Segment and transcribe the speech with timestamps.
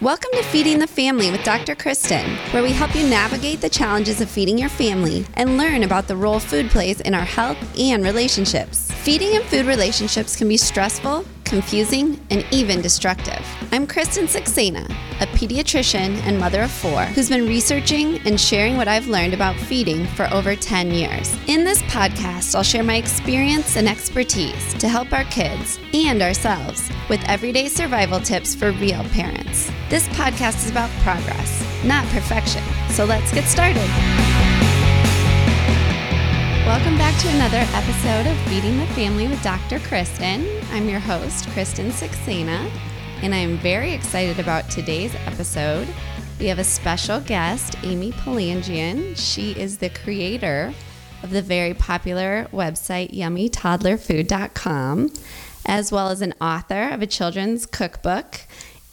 [0.00, 1.76] Welcome to Feeding the Family with Dr.
[1.76, 6.08] Kristen, where we help you navigate the challenges of feeding your family and learn about
[6.08, 8.90] the role food plays in our health and relationships.
[8.90, 13.44] Feeding and food relationships can be stressful, confusing, and even destructive.
[13.72, 14.84] I'm Kristen Saxena,
[15.20, 19.56] a pediatrician and mother of four who's been researching and sharing what I've learned about
[19.56, 21.36] feeding for over 10 years.
[21.46, 26.90] In this podcast, I'll share my experience and expertise to help our kids and ourselves
[27.08, 29.70] with everyday survival tips for real parents.
[29.88, 32.62] This podcast is about progress, not perfection.
[32.90, 34.33] So let's get started.
[36.66, 39.80] Welcome back to another episode of Feeding the Family with Dr.
[39.80, 40.48] Kristen.
[40.70, 42.70] I'm your host, Kristen Saxena,
[43.20, 45.86] and I'm very excited about today's episode.
[46.40, 49.14] We have a special guest, Amy Palanjian.
[49.14, 50.72] She is the creator
[51.22, 55.12] of the very popular website yummytoddlerfood.com,
[55.66, 58.40] as well as an author of a children's cookbook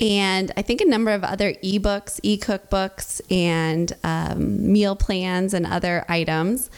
[0.02, 5.68] and I think a number of other ebooks, e cookbooks, and um, meal plans and
[5.68, 6.72] other items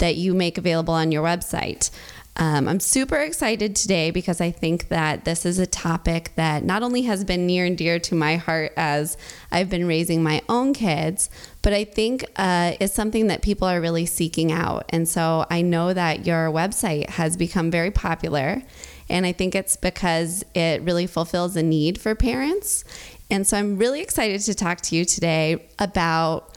[0.00, 1.90] that you make available on your website.
[2.36, 6.82] Um, I'm super excited today because I think that this is a topic that not
[6.82, 9.16] only has been near and dear to my heart as
[9.50, 11.28] I've been raising my own kids,
[11.60, 14.86] but I think uh, is something that people are really seeking out.
[14.88, 18.62] And so I know that your website has become very popular.
[19.10, 22.84] And I think it's because it really fulfills a need for parents.
[23.28, 26.49] And so I'm really excited to talk to you today about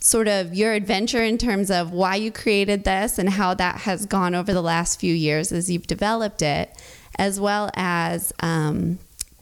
[0.00, 4.06] sort of your adventure in terms of why you created this and how that has
[4.06, 6.70] gone over the last few years as you've developed it,
[7.18, 8.98] as well as, um,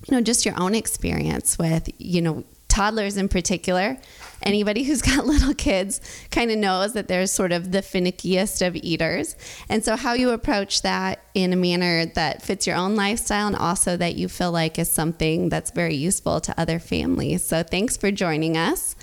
[0.09, 3.97] you know, just your own experience with, you know, toddlers in particular.
[4.43, 8.77] Anybody who's got little kids kind of knows that they're sort of the finickiest of
[8.77, 9.37] eaters.
[9.69, 13.57] And so, how you approach that in a manner that fits your own lifestyle and
[13.57, 17.45] also that you feel like is something that's very useful to other families.
[17.45, 18.95] So, thanks for joining us.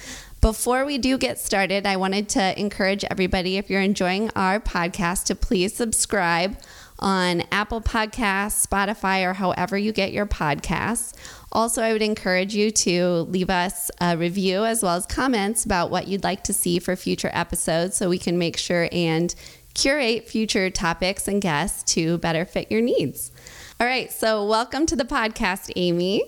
[0.44, 5.23] Before we do get started, I wanted to encourage everybody if you're enjoying our podcast
[5.27, 6.58] to please subscribe
[6.99, 11.14] on Apple Podcasts, Spotify, or however you get your podcasts.
[11.53, 15.89] Also, I would encourage you to leave us a review as well as comments about
[15.89, 19.33] what you'd like to see for future episodes so we can make sure and
[19.76, 23.32] curate future topics and guests to better fit your needs.
[23.80, 26.21] All right, so welcome to the podcast, Amy.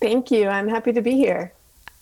[0.00, 0.46] Thank you.
[0.46, 1.52] I'm happy to be here.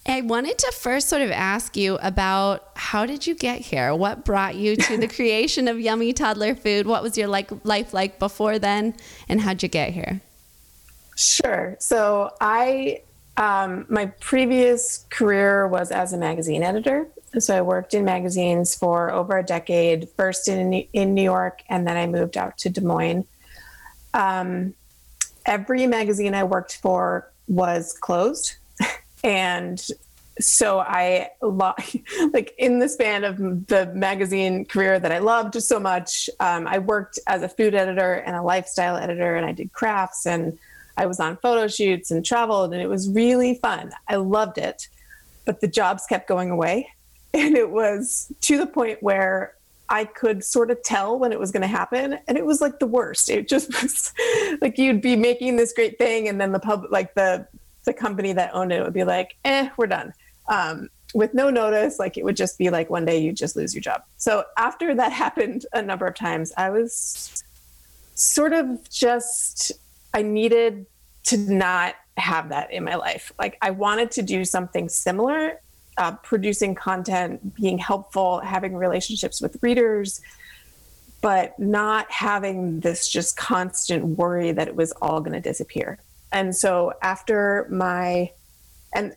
[0.08, 3.94] I wanted to first sort of ask you about how did you get here?
[3.94, 6.86] What brought you to the creation of Yummy Toddler Food?
[6.86, 8.94] What was your like life like before then,
[9.28, 10.20] and how'd you get here?
[11.16, 11.76] Sure.
[11.80, 13.02] So I,
[13.36, 17.08] um, my previous career was as a magazine editor.
[17.38, 21.86] So I worked in magazines for over a decade, first in in New York, and
[21.86, 23.26] then I moved out to Des Moines.
[24.14, 24.74] Um,
[25.44, 28.56] every magazine I worked for was closed
[29.24, 29.84] and
[30.38, 31.30] so I
[32.32, 36.28] like in the span of the magazine career that I loved so much.
[36.40, 40.26] Um, I worked as a food editor and a lifestyle editor, and I did crafts
[40.26, 40.58] and
[40.96, 43.92] I was on photo shoots and traveled, and it was really fun.
[44.08, 44.88] I loved it,
[45.44, 46.90] but the jobs kept going away,
[47.34, 49.54] and it was to the point where
[49.88, 52.78] I could sort of tell when it was going to happen, and it was like
[52.78, 53.28] the worst.
[53.28, 54.12] It just was
[54.60, 57.46] like you'd be making this great thing, and then the pub, like the
[57.86, 60.12] the company that owned it would be like, eh, we're done.
[60.48, 63.74] Um, with no notice, like it would just be like one day you just lose
[63.74, 64.02] your job.
[64.18, 67.42] So after that happened a number of times, I was
[68.14, 69.72] sort of just,
[70.12, 70.84] I needed
[71.24, 73.32] to not have that in my life.
[73.38, 75.60] Like I wanted to do something similar,
[75.96, 80.20] uh, producing content, being helpful, having relationships with readers,
[81.20, 85.98] but not having this just constant worry that it was all going to disappear
[86.36, 88.30] and so after my
[88.94, 89.16] and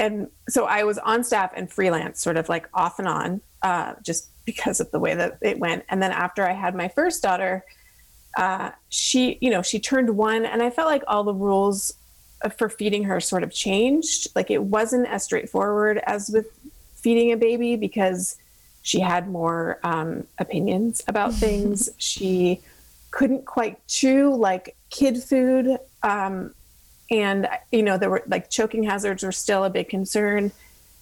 [0.00, 3.94] and so I was on staff and freelance, sort of like off and on, uh,
[4.02, 5.84] just because of the way that it went.
[5.90, 7.64] And then after I had my first daughter,
[8.36, 11.94] uh, she, you know, she turned one, and I felt like all the rules
[12.56, 14.28] for feeding her sort of changed.
[14.34, 16.46] Like it wasn't as straightforward as with
[16.96, 18.36] feeding a baby because
[18.82, 21.90] she had more um, opinions about things.
[21.98, 22.60] she
[23.12, 26.54] couldn't quite chew like kid food um,
[27.10, 30.52] and you know there were like choking hazards were still a big concern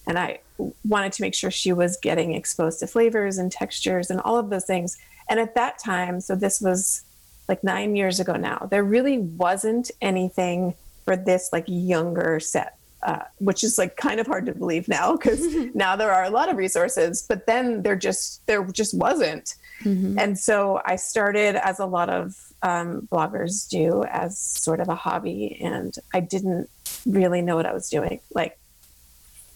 [0.06, 0.38] and i
[0.87, 4.50] wanted to make sure she was getting exposed to flavors and textures and all of
[4.50, 4.99] those things
[5.29, 7.02] and at that time so this was
[7.49, 10.75] like nine years ago now there really wasn't anything
[11.05, 12.75] for this like younger set
[13.05, 15.41] uh, which is like kind of hard to believe now because
[15.75, 20.19] now there are a lot of resources but then there just there just wasn't mm-hmm.
[20.19, 24.94] and so i started as a lot of um, bloggers do as sort of a
[24.94, 25.58] hobby.
[25.60, 26.69] And I didn't
[27.06, 28.20] really know what I was doing.
[28.34, 28.58] Like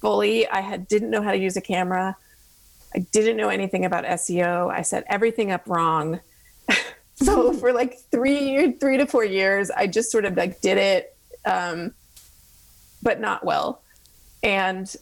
[0.00, 2.16] fully, I had didn't know how to use a camera.
[2.94, 4.70] I didn't know anything about SEO.
[4.70, 6.20] I set everything up wrong.
[7.14, 11.16] so for like three, three to four years, I just sort of like did it,
[11.44, 11.94] um,
[13.02, 13.82] but not well.
[14.42, 14.94] And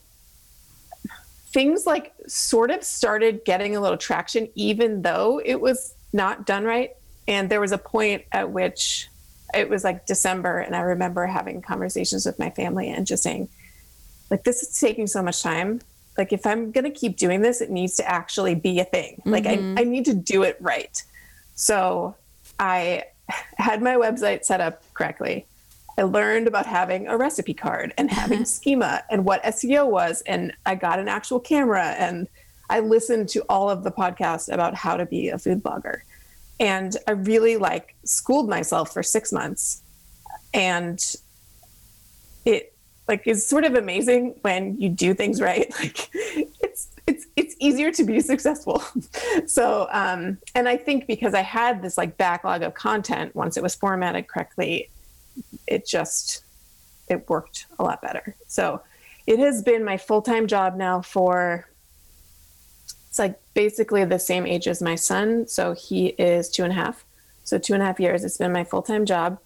[1.52, 6.64] things like sort of started getting a little traction, even though it was not done
[6.64, 6.90] right.
[7.30, 9.08] And there was a point at which
[9.54, 13.48] it was like December, and I remember having conversations with my family and just saying,
[14.30, 15.80] like, this is taking so much time.
[16.18, 19.18] Like, if I'm going to keep doing this, it needs to actually be a thing.
[19.20, 19.30] Mm-hmm.
[19.30, 19.78] Like, I, mm-hmm.
[19.78, 21.00] I need to do it right.
[21.54, 22.16] So
[22.58, 23.04] I
[23.58, 25.46] had my website set up correctly.
[25.96, 30.22] I learned about having a recipe card and having schema and what SEO was.
[30.22, 32.26] And I got an actual camera and
[32.68, 36.00] I listened to all of the podcasts about how to be a food blogger.
[36.60, 39.82] And I really like schooled myself for six months.
[40.54, 41.02] And
[42.44, 42.74] it
[43.08, 45.72] like is sort of amazing when you do things right.
[45.80, 48.84] Like it's it's it's easier to be successful.
[49.46, 53.62] so um and I think because I had this like backlog of content once it
[53.62, 54.90] was formatted correctly,
[55.66, 56.44] it just
[57.08, 58.36] it worked a lot better.
[58.46, 58.82] So
[59.26, 61.66] it has been my full-time job now for
[63.08, 65.46] it's like basically the same age as my son.
[65.48, 67.04] So he is two and a half.
[67.44, 68.24] So two and a half years.
[68.24, 69.38] It's been my full time job.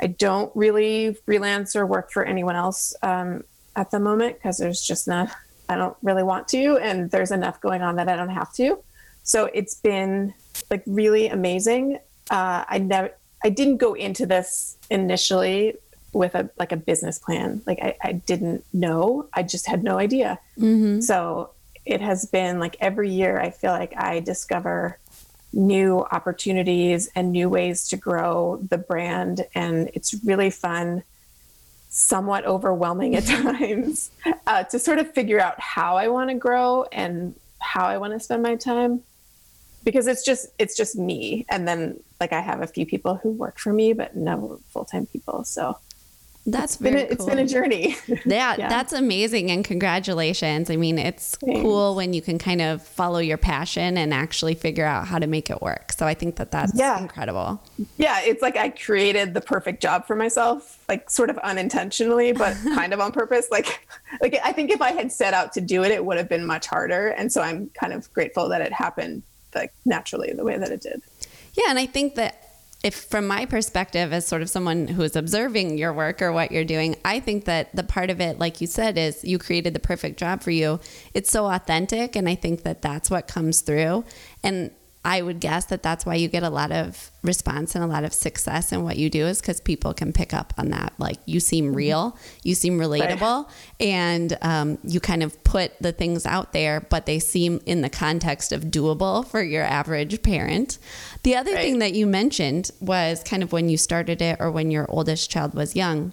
[0.00, 3.44] I don't really freelance or work for anyone else um,
[3.74, 5.30] at the moment because there's just not.
[5.68, 8.78] I don't really want to, and there's enough going on that I don't have to.
[9.22, 10.32] So it's been
[10.70, 11.98] like really amazing.
[12.30, 13.12] Uh, I never,
[13.44, 15.74] I didn't go into this initially
[16.14, 17.60] with a like a business plan.
[17.66, 19.28] Like I, I didn't know.
[19.34, 20.38] I just had no idea.
[20.58, 21.00] Mm-hmm.
[21.00, 21.50] So
[21.88, 24.98] it has been like every year I feel like I discover
[25.54, 29.46] new opportunities and new ways to grow the brand.
[29.54, 31.02] And it's really fun,
[31.88, 34.10] somewhat overwhelming at times,
[34.46, 38.12] uh, to sort of figure out how I want to grow and how I want
[38.12, 39.02] to spend my time.
[39.84, 43.30] Because it's just it's just me, and then like I have a few people who
[43.30, 45.44] work for me, but no full time people.
[45.44, 45.78] So
[46.52, 47.12] that's it's been a, cool.
[47.12, 47.96] it's been a journey.
[48.26, 50.70] yeah, yeah, that's amazing and congratulations.
[50.70, 51.60] I mean, it's Thanks.
[51.60, 55.26] cool when you can kind of follow your passion and actually figure out how to
[55.26, 55.92] make it work.
[55.92, 57.00] So I think that that's yeah.
[57.00, 57.62] incredible.
[57.98, 62.56] Yeah, it's like I created the perfect job for myself, like sort of unintentionally, but
[62.74, 63.48] kind of on purpose.
[63.50, 63.86] Like
[64.22, 66.46] like I think if I had set out to do it, it would have been
[66.46, 69.22] much harder, and so I'm kind of grateful that it happened
[69.54, 71.02] like naturally the way that it did.
[71.54, 72.47] Yeah, and I think that
[72.82, 76.52] if from my perspective as sort of someone who is observing your work or what
[76.52, 79.74] you're doing i think that the part of it like you said is you created
[79.74, 80.80] the perfect job for you.
[81.14, 84.04] It's so authentic and i think that that's what comes through.
[84.42, 84.70] And
[85.08, 88.04] I would guess that that's why you get a lot of response and a lot
[88.04, 90.92] of success in what you do is because people can pick up on that.
[90.98, 91.76] Like you seem mm-hmm.
[91.76, 93.54] real, you seem relatable, right.
[93.80, 97.88] and um, you kind of put the things out there, but they seem in the
[97.88, 100.76] context of doable for your average parent.
[101.22, 101.62] The other right.
[101.62, 105.30] thing that you mentioned was kind of when you started it or when your oldest
[105.30, 106.12] child was young,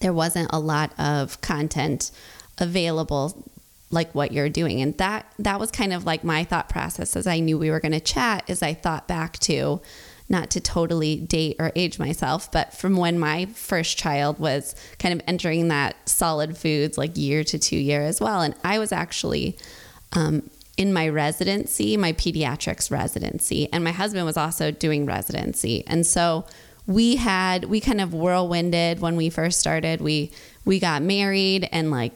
[0.00, 2.10] there wasn't a lot of content
[2.58, 3.48] available
[3.90, 4.80] like what you're doing.
[4.80, 7.80] And that that was kind of like my thought process as i knew we were
[7.80, 9.80] going to chat as i thought back to
[10.28, 15.12] not to totally date or age myself but from when my first child was kind
[15.12, 18.40] of entering that solid foods like year to two year as well.
[18.40, 19.58] And i was actually
[20.12, 25.84] um, in my residency my pediatrics residency and my husband was also doing residency.
[25.86, 26.46] And so
[26.86, 30.00] we had we kind of whirlwinded when we first started.
[30.00, 30.32] We
[30.64, 32.12] we got married and like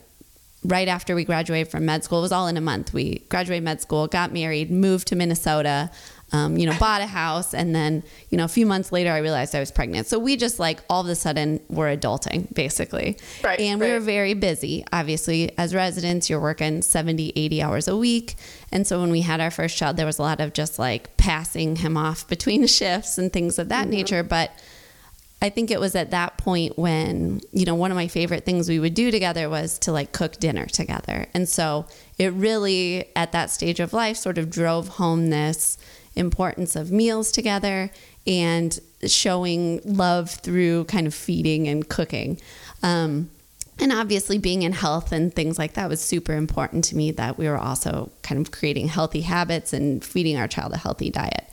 [0.64, 2.18] right after we graduated from med school.
[2.20, 2.92] It was all in a month.
[2.92, 5.90] We graduated med school, got married, moved to Minnesota,
[6.32, 9.18] um, you know, bought a house, and then you know a few months later I
[9.18, 10.06] realized I was pregnant.
[10.06, 13.94] So we just like all of a sudden were adulting basically, right, and we right.
[13.94, 14.84] were very busy.
[14.92, 18.34] Obviously, as residents, you're working 70, 80 hours a week,
[18.72, 21.16] and so when we had our first child, there was a lot of just like
[21.16, 23.90] passing him off between shifts and things of that mm-hmm.
[23.90, 24.50] nature, but
[25.44, 28.66] I think it was at that point when, you know, one of my favorite things
[28.66, 31.26] we would do together was to like cook dinner together.
[31.34, 31.84] And so
[32.16, 35.76] it really, at that stage of life, sort of drove home this
[36.16, 37.90] importance of meals together
[38.26, 42.40] and showing love through kind of feeding and cooking.
[42.82, 43.28] Um,
[43.78, 47.36] and obviously, being in health and things like that was super important to me that
[47.36, 51.50] we were also kind of creating healthy habits and feeding our child a healthy diet.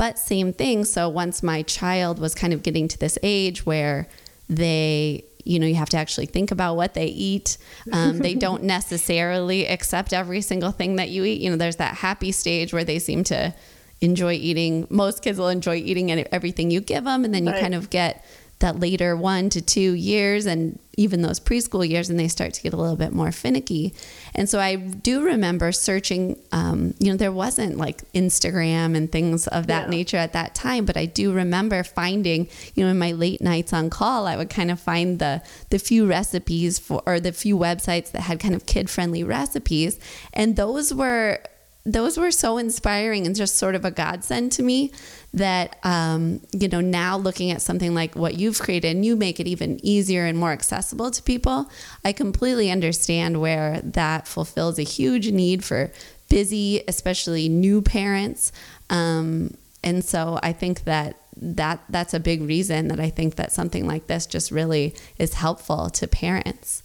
[0.00, 0.86] But same thing.
[0.86, 4.08] So once my child was kind of getting to this age where
[4.48, 7.58] they you know you have to actually think about what they eat
[7.92, 11.96] um, they don't necessarily accept every single thing that you eat you know there's that
[11.96, 13.54] happy stage where they seem to
[14.00, 17.60] enjoy eating most kids will enjoy eating everything you give them and then you right.
[17.60, 18.24] kind of get
[18.60, 22.62] that later one to two years and even those preschool years, and they start to
[22.62, 23.94] get a little bit more finicky.
[24.34, 29.46] And so I do remember searching, um, you know, there wasn't like Instagram and things
[29.48, 29.90] of that yeah.
[29.90, 33.72] nature at that time, but I do remember finding, you know, in my late nights
[33.72, 37.56] on call, I would kind of find the, the few recipes for, or the few
[37.56, 39.98] websites that had kind of kid friendly recipes.
[40.34, 41.40] And those were,
[41.84, 44.92] those were so inspiring and just sort of a godsend to me
[45.32, 49.40] that um, you know now looking at something like what you've created and you make
[49.40, 51.70] it even easier and more accessible to people
[52.04, 55.90] i completely understand where that fulfills a huge need for
[56.28, 58.52] busy especially new parents
[58.90, 63.52] um, and so i think that that that's a big reason that i think that
[63.52, 66.82] something like this just really is helpful to parents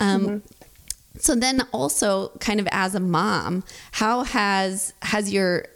[0.00, 0.61] um, mm-hmm.
[1.18, 5.66] So then also kind of as a mom, how has has your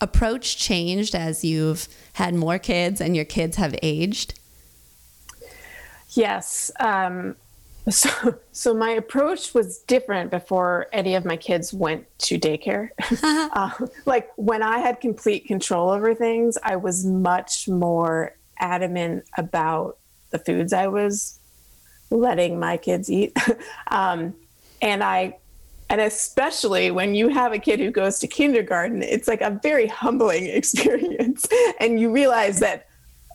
[0.00, 4.38] approach changed as you've had more kids and your kids have aged?
[6.10, 6.70] Yes.
[6.80, 7.36] Um,
[7.90, 8.10] so,
[8.52, 12.90] so my approach was different before any of my kids went to daycare.
[13.22, 13.70] uh,
[14.06, 19.98] like when I had complete control over things, I was much more adamant about
[20.30, 21.38] the foods I was
[22.10, 23.36] letting my kids eat.
[23.88, 24.34] um,
[24.82, 25.36] and I
[25.90, 29.88] and especially when you have a kid who goes to kindergarten, it's like a very
[29.88, 31.46] humbling experience.
[31.80, 32.86] and you realize that,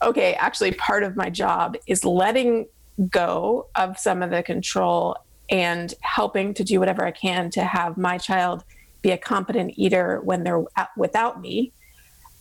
[0.02, 2.66] okay, actually, part of my job is letting
[3.10, 5.18] go of some of the control
[5.50, 8.64] and helping to do whatever I can to have my child
[9.02, 10.64] be a competent eater when they're
[10.96, 11.74] without me.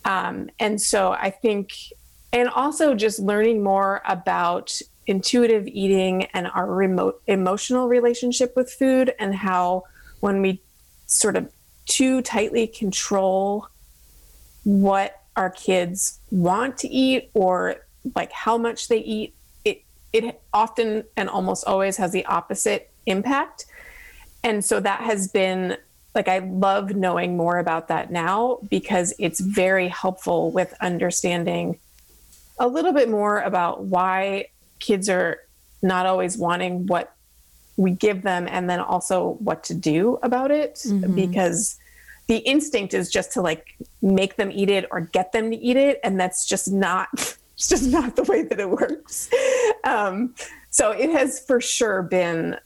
[0.04, 1.72] Um, and so I think,
[2.32, 9.14] and also just learning more about intuitive eating and our remote emotional relationship with food
[9.18, 9.84] and how
[10.20, 10.60] when we
[11.06, 11.50] sort of
[11.86, 13.68] too tightly control
[14.64, 17.76] what our kids want to eat or
[18.14, 19.34] like how much they eat
[19.64, 19.82] it
[20.12, 23.66] it often and almost always has the opposite impact.
[24.42, 25.76] And so that has been
[26.14, 31.78] like i love knowing more about that now because it's very helpful with understanding
[32.58, 34.46] a little bit more about why
[34.84, 35.40] kids are
[35.82, 37.14] not always wanting what
[37.76, 41.14] we give them and then also what to do about it mm-hmm.
[41.14, 41.78] because
[42.26, 45.76] the instinct is just to like make them eat it or get them to eat
[45.76, 47.08] it and that's just not
[47.54, 49.30] it's just not the way that it works
[49.84, 50.34] um,
[50.70, 52.56] so it has for sure been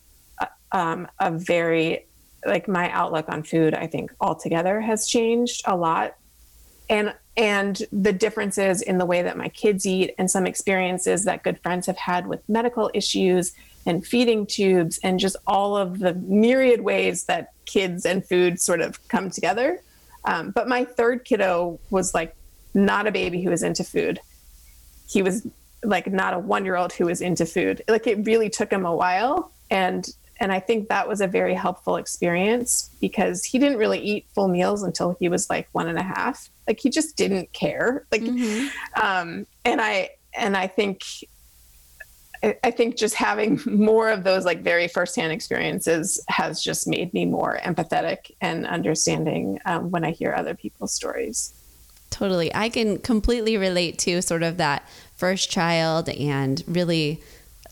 [0.41, 2.07] uh, um, a very
[2.47, 6.17] like my outlook on food i think altogether has changed a lot
[6.91, 11.45] and and the differences in the way that my kids eat and some experiences that
[11.45, 13.53] good friends have had with medical issues
[13.87, 18.81] and feeding tubes and just all of the myriad ways that kids and food sort
[18.81, 19.81] of come together.
[20.25, 22.35] Um, but my third kiddo was like
[22.75, 24.19] not a baby who was into food.
[25.09, 25.47] He was
[25.85, 27.85] like not a one year old who was into food.
[27.89, 29.53] Like it really took him a while.
[29.71, 30.09] And
[30.41, 34.49] and I think that was a very helpful experience because he didn't really eat full
[34.49, 36.49] meals until he was like one and a half.
[36.67, 38.07] Like he just didn't care.
[38.13, 38.69] Like mm-hmm.
[39.03, 41.03] um and I and I think
[42.43, 47.25] I think just having more of those like very firsthand experiences has just made me
[47.25, 51.53] more empathetic and understanding um, when I hear other people's stories.
[52.11, 52.55] Totally.
[52.55, 57.21] I can completely relate to sort of that first child and really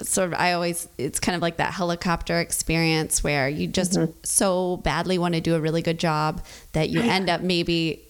[0.02, 4.12] sort of I always it's kind of like that helicopter experience where you just mm-hmm.
[4.22, 8.02] so badly want to do a really good job that you end up maybe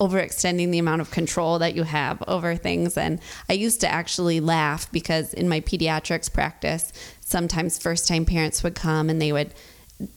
[0.00, 2.96] overextending the amount of control that you have over things.
[2.98, 8.64] And I used to actually laugh because in my pediatrics practice, sometimes first time parents
[8.64, 9.54] would come and they would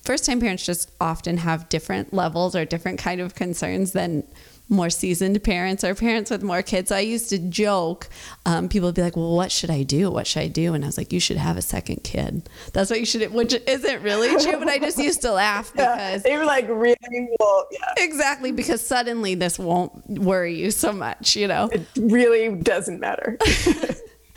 [0.03, 4.23] first time parents just often have different levels or different kind of concerns than
[4.67, 6.89] more seasoned parents or parents with more kids.
[6.89, 8.09] So I used to joke.
[8.45, 10.09] Um, people would be like, "Well, what should I do?
[10.09, 12.49] What should I do?" And I was like, "You should have a second kid.
[12.73, 15.85] That's what you should." Which isn't really true, but I just used to laugh because
[15.87, 17.29] yeah, they were like, "Really?
[17.39, 21.35] Well, yeah." Exactly, because suddenly this won't worry you so much.
[21.35, 23.37] You know, it really doesn't matter.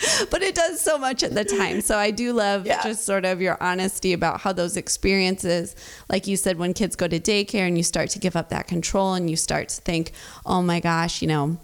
[0.30, 1.80] but it does so much at the time.
[1.80, 2.82] So I do love yeah.
[2.82, 5.74] just sort of your honesty about how those experiences,
[6.08, 8.68] like you said, when kids go to daycare and you start to give up that
[8.68, 10.12] control and you start to think,
[10.46, 11.58] oh my gosh, you know,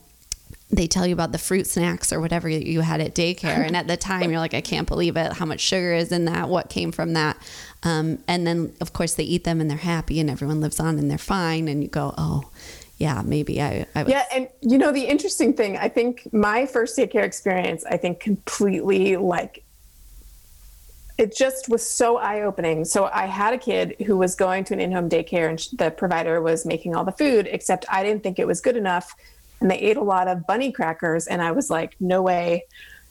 [0.71, 3.65] they tell you about the fruit snacks or whatever you had at daycare.
[3.65, 5.33] And at the time, you're like, I can't believe it.
[5.35, 6.49] How much sugar is in that?
[6.49, 7.37] What came from that?
[7.83, 10.99] Um, and then, of course, they eat them and they're happy and everyone lives on
[10.99, 11.69] and they're fine.
[11.69, 12.51] And you go, oh,
[12.99, 16.97] yeah, maybe I, I Yeah, and you know, the interesting thing, I think my first
[16.97, 19.65] daycare experience, I think completely like
[21.17, 22.85] it just was so eye opening.
[22.85, 25.91] So I had a kid who was going to an in home daycare and the
[25.91, 29.15] provider was making all the food, except I didn't think it was good enough.
[29.61, 31.27] And they ate a lot of bunny crackers.
[31.29, 32.65] And I was like, no way.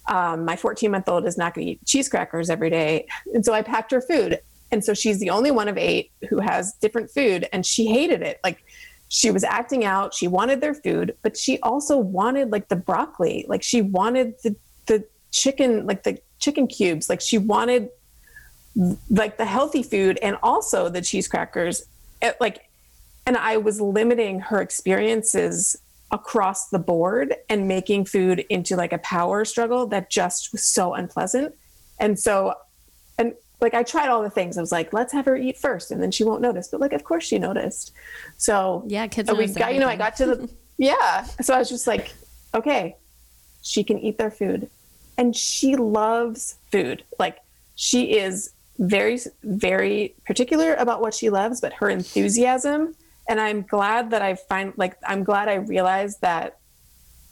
[0.08, 3.08] um, my 14 month old is not going to eat cheese crackers every day.
[3.34, 4.40] And so I packed her food.
[4.72, 7.48] And so she's the only one of eight who has different food.
[7.54, 8.40] And she hated it.
[8.44, 8.63] Like
[9.14, 10.12] she was acting out.
[10.12, 13.46] She wanted their food, but she also wanted like the broccoli.
[13.48, 14.56] Like she wanted the,
[14.88, 17.12] the chicken, like the chicken cubes.
[17.12, 17.90] Like she wanted
[19.12, 21.86] like the healthy food and also the cheese crackers.
[22.24, 22.68] It, like,
[23.28, 25.78] and I was limiting her experiences
[26.10, 30.96] across the board and making food into like a power struggle that just was so
[30.96, 31.54] unpleasant.
[32.00, 32.56] And so,
[33.20, 34.58] and like I tried all the things.
[34.58, 36.68] I was like, let's have her eat first, and then she won't notice.
[36.68, 37.94] But like, of course she noticed.
[38.38, 39.32] So yeah, kids.
[39.32, 41.24] We got, you know, I got to the yeah.
[41.42, 42.14] So I was just like,
[42.54, 42.96] okay,
[43.64, 44.70] she can eat their food,
[45.18, 47.04] and she loves food.
[47.18, 47.40] Like
[47.74, 52.96] she is very very particular about what she loves, but her enthusiasm
[53.28, 56.58] and i'm glad that i find like i'm glad i realized that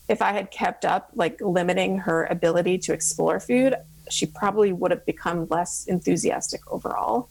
[0.08, 3.76] if i had kept up like limiting her ability to explore food
[4.10, 7.30] she probably would have become less enthusiastic overall.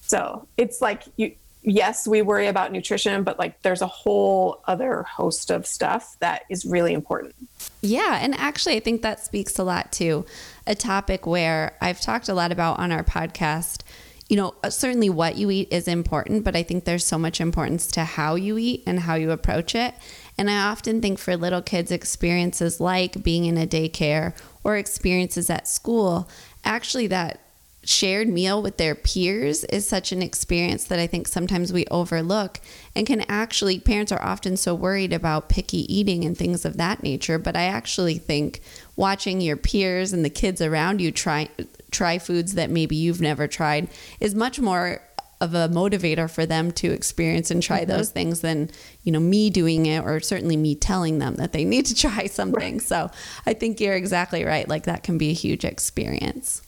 [0.00, 5.04] So it's like you yes we worry about nutrition but like there's a whole other
[5.04, 7.34] host of stuff that is really important.
[7.80, 10.26] Yeah and actually i think that speaks a lot to
[10.66, 13.82] a topic where i've talked a lot about on our podcast.
[14.28, 17.38] You know, uh, certainly what you eat is important, but I think there's so much
[17.38, 19.94] importance to how you eat and how you approach it.
[20.38, 25.50] And I often think for little kids, experiences like being in a daycare or experiences
[25.50, 26.28] at school,
[26.64, 27.40] actually, that
[27.84, 32.60] shared meal with their peers is such an experience that I think sometimes we overlook
[32.94, 37.02] and can actually, parents are often so worried about picky eating and things of that
[37.02, 37.38] nature.
[37.38, 38.60] But I actually think
[38.94, 41.48] watching your peers and the kids around you try
[41.90, 43.86] try foods that maybe you've never tried
[44.18, 45.02] is much more
[45.42, 47.90] of a motivator for them to experience and try mm-hmm.
[47.90, 48.70] those things than
[49.02, 52.26] you know me doing it or certainly me telling them that they need to try
[52.26, 52.74] something.
[52.74, 52.82] Right.
[52.82, 53.10] so
[53.44, 54.68] i think you're exactly right.
[54.68, 56.62] Like that can be a huge experience.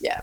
[0.00, 0.22] Yeah.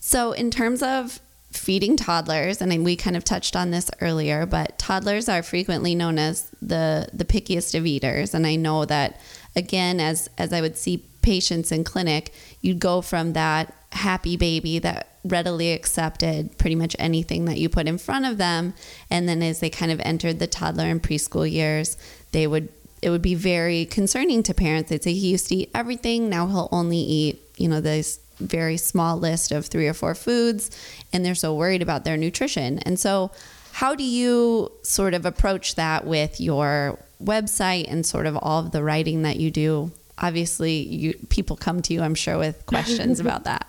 [0.00, 1.18] So in terms of
[1.50, 6.18] feeding toddlers and we kind of touched on this earlier but toddlers are frequently known
[6.18, 8.34] as the the pickiest of eaters.
[8.34, 9.18] And i know that
[9.56, 14.78] again as as i would see patients in clinic you'd go from that happy baby
[14.78, 18.74] that readily accepted pretty much anything that you put in front of them.
[19.10, 21.96] And then as they kind of entered the toddler and preschool years
[22.32, 22.68] they would
[23.02, 24.90] it would be very concerning to parents.
[24.90, 26.28] They'd say he used to eat everything.
[26.28, 30.70] Now he'll only eat you know this very small list of three or four foods.
[31.12, 32.78] And they're so worried about their nutrition.
[32.80, 33.30] And so
[33.72, 38.72] how do you sort of approach that with your website and sort of all of
[38.72, 39.92] the writing that you do?
[40.18, 43.66] Obviously you people come to you i'm sure with questions about that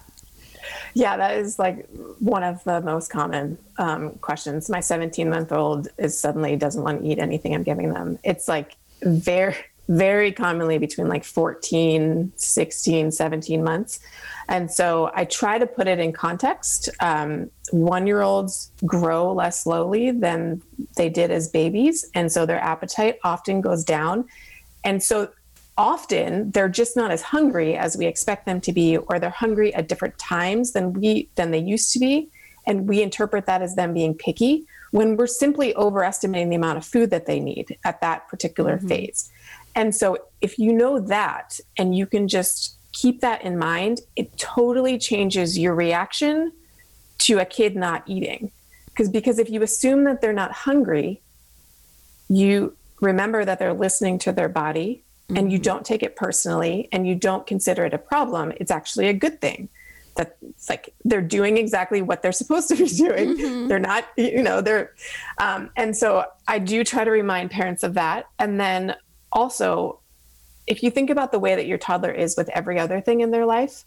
[0.93, 1.87] yeah, that is like
[2.19, 4.69] one of the most common um, questions.
[4.69, 8.19] My 17 month old is suddenly doesn't want to eat anything I'm giving them.
[8.23, 9.55] It's like very,
[9.87, 13.99] very commonly between like 14, 16, 17 months.
[14.47, 16.89] And so I try to put it in context.
[16.99, 20.61] Um, one year olds grow less slowly than
[20.97, 22.05] they did as babies.
[22.13, 24.27] And so their appetite often goes down.
[24.83, 25.29] And so
[25.77, 29.73] often they're just not as hungry as we expect them to be or they're hungry
[29.73, 32.29] at different times than we than they used to be.
[32.67, 36.85] And we interpret that as them being picky when we're simply overestimating the amount of
[36.85, 38.89] food that they need at that particular mm-hmm.
[38.89, 39.31] phase.
[39.73, 44.37] And so if you know that and you can just keep that in mind it
[44.37, 46.51] totally changes your reaction
[47.19, 48.51] to a kid not eating.
[48.87, 51.21] Because because if you assume that they're not hungry
[52.29, 55.37] you remember that they're listening to their body mm-hmm.
[55.37, 55.63] and you mm-hmm.
[55.63, 59.41] don't take it personally and you don't consider it a problem, it's actually a good
[59.41, 59.69] thing.
[60.17, 63.37] That it's like they're doing exactly what they're supposed to be doing.
[63.37, 63.67] Mm-hmm.
[63.67, 64.93] They're not, you know, they're,
[65.37, 68.27] um, and so I do try to remind parents of that.
[68.37, 68.95] And then
[69.31, 69.99] also,
[70.67, 73.31] if you think about the way that your toddler is with every other thing in
[73.31, 73.85] their life,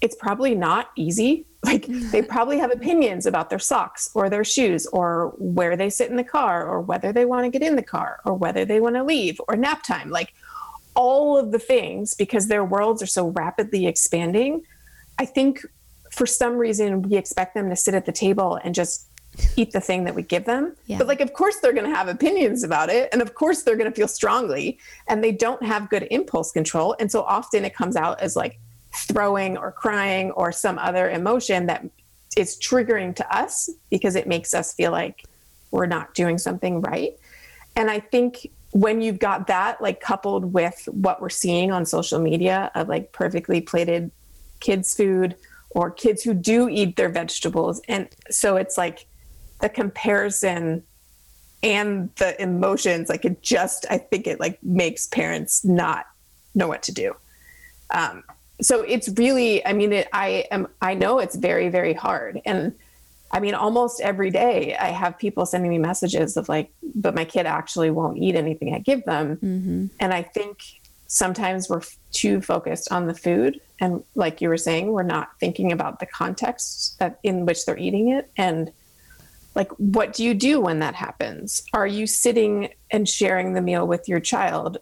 [0.00, 1.46] it's probably not easy.
[1.66, 6.08] Like they probably have opinions about their socks or their shoes or where they sit
[6.08, 8.78] in the car or whether they want to get in the car or whether they
[8.78, 10.08] want to leave or nap time.
[10.08, 10.32] Like
[10.96, 14.62] all of the things because their worlds are so rapidly expanding.
[15.18, 15.64] I think
[16.10, 19.06] for some reason we expect them to sit at the table and just
[19.56, 20.74] eat the thing that we give them.
[20.86, 20.98] Yeah.
[20.98, 23.76] But like of course they're going to have opinions about it and of course they're
[23.76, 27.74] going to feel strongly and they don't have good impulse control and so often it
[27.74, 28.58] comes out as like
[28.94, 31.84] throwing or crying or some other emotion that
[32.36, 35.24] is triggering to us because it makes us feel like
[35.70, 37.18] we're not doing something right.
[37.74, 42.18] And I think when you've got that like coupled with what we're seeing on social
[42.18, 44.10] media of like perfectly plated
[44.60, 45.34] kids food
[45.70, 49.06] or kids who do eat their vegetables and so it's like
[49.62, 50.82] the comparison
[51.62, 56.04] and the emotions like it just i think it like makes parents not
[56.54, 57.14] know what to do.
[57.90, 58.24] Um,
[58.60, 62.74] so it's really i mean it, i am i know it's very very hard and
[63.36, 67.24] i mean almost every day i have people sending me messages of like but my
[67.24, 69.36] kid actually won't eat anything i give them.
[69.36, 69.86] Mm-hmm.
[70.00, 70.58] and i think
[71.06, 73.60] sometimes we're too focused on the food.
[73.80, 77.78] And like you were saying we're not thinking about the context that in which they're
[77.78, 78.30] eating it.
[78.36, 78.72] And
[79.54, 81.62] like what do you do when that happens?
[81.72, 84.78] Are you sitting and sharing the meal with your child?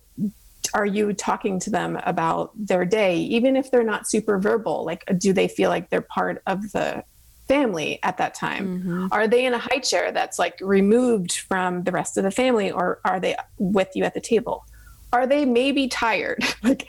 [0.72, 4.84] Are you talking to them about their day even if they're not super verbal?
[4.84, 7.04] Like do they feel like they're part of the
[7.48, 8.80] family at that time.
[8.80, 9.06] Mm-hmm.
[9.12, 12.70] are they in a high chair that's like removed from the rest of the family
[12.70, 14.64] or are they with you at the table?
[15.12, 16.42] Are they maybe tired?
[16.62, 16.88] Like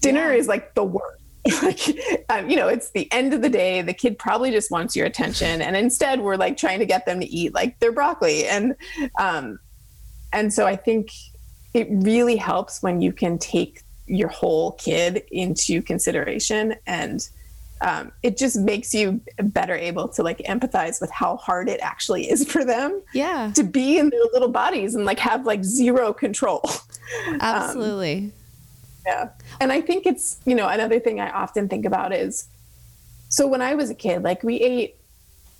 [0.00, 0.38] dinner Yeah.
[0.38, 1.20] is like the worst.
[1.62, 1.80] Like
[2.28, 5.06] um, you know it's the end of the day the kid probably just wants your
[5.06, 8.46] attention and instead we're like trying to get them to eat like their broccoli.
[8.46, 8.74] And
[9.18, 9.58] um
[10.32, 11.10] and so i think
[11.72, 17.28] it really helps when you can take your whole kid into consideration and
[17.82, 22.30] um, it just makes you better able to like empathize with how hard it actually
[22.30, 26.12] is for them Yeah, to be in their little bodies and like have like zero
[26.12, 26.62] control
[27.40, 28.32] absolutely.
[29.06, 29.28] yeah.
[29.60, 32.48] And I think it's, you know, another thing I often think about is
[33.28, 34.96] so when I was a kid, like we ate,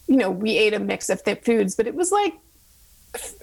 [0.06, 2.34] you know, we ate a mix of th- foods, but it was like,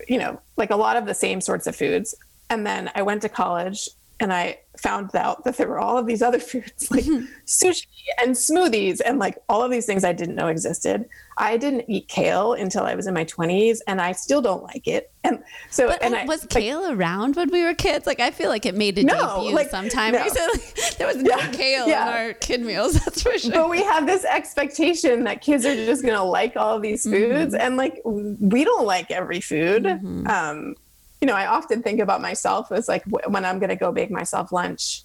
[0.08, 2.16] you know, like a lot of the same sorts of foods.
[2.50, 6.08] And then I went to college and I found out that there were all of
[6.08, 7.04] these other foods like
[7.46, 7.86] sushi
[8.22, 11.08] and smoothies and like all of these things I didn't know existed.
[11.38, 14.88] I didn't eat kale until I was in my 20s and I still don't like
[14.88, 15.12] it.
[15.24, 18.06] And so, But and uh, I was like, kale around when we were kids?
[18.06, 20.24] Like I feel like it made a No, debut like, sometime no.
[20.24, 20.62] recently.
[20.98, 22.08] there was no Yeah, kale yeah.
[22.08, 22.94] in our kid meals.
[23.06, 23.52] That's for sure.
[23.52, 27.54] but we have this expectation that kids are just going to like all these foods
[27.54, 29.86] and like we don't like every food
[30.28, 30.76] um
[31.24, 33.94] you know i often think about myself as like w- when i'm going to go
[33.94, 35.04] make myself lunch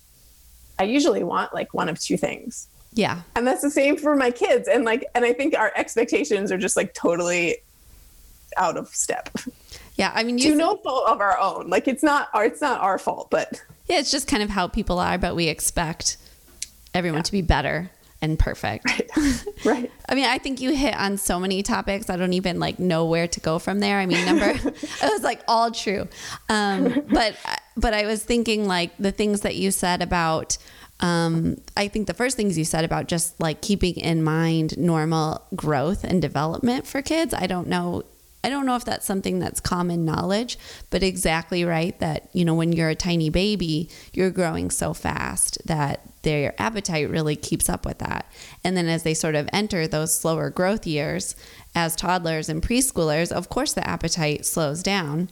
[0.81, 2.67] i usually want like one of two things.
[2.93, 6.51] Yeah, and that's the same for my kids and like and i think our expectations
[6.51, 7.59] are just like totally
[8.57, 9.29] out of step.
[9.95, 10.13] Yeah.
[10.15, 11.69] I mean, you to no fault of our own.
[11.69, 14.67] Like it's not our it's not our fault but Yeah, it's just kind of how
[14.67, 16.17] people are, but we expect
[16.95, 18.85] everyone to be better and perfect.
[19.17, 19.93] right right.
[20.09, 22.11] I mean, I think you hit on so many topics.
[22.11, 23.99] I don't even like know where to go from there.
[23.99, 26.09] I mean, number it was like all true.
[26.49, 27.37] Um, but
[27.77, 30.59] but I was thinking like the things that you said about
[31.01, 35.43] um, I think the first things you said about just like keeping in mind normal
[35.55, 37.33] growth and development for kids.
[37.33, 38.03] I don't know
[38.43, 40.59] I don't know if that's something that's common knowledge,
[40.91, 45.59] but exactly right that, you know, when you're a tiny baby, you're growing so fast
[45.67, 48.31] that their appetite really keeps up with that.
[48.63, 51.35] And then as they sort of enter those slower growth years
[51.75, 55.31] as toddlers and preschoolers, of course the appetite slows down.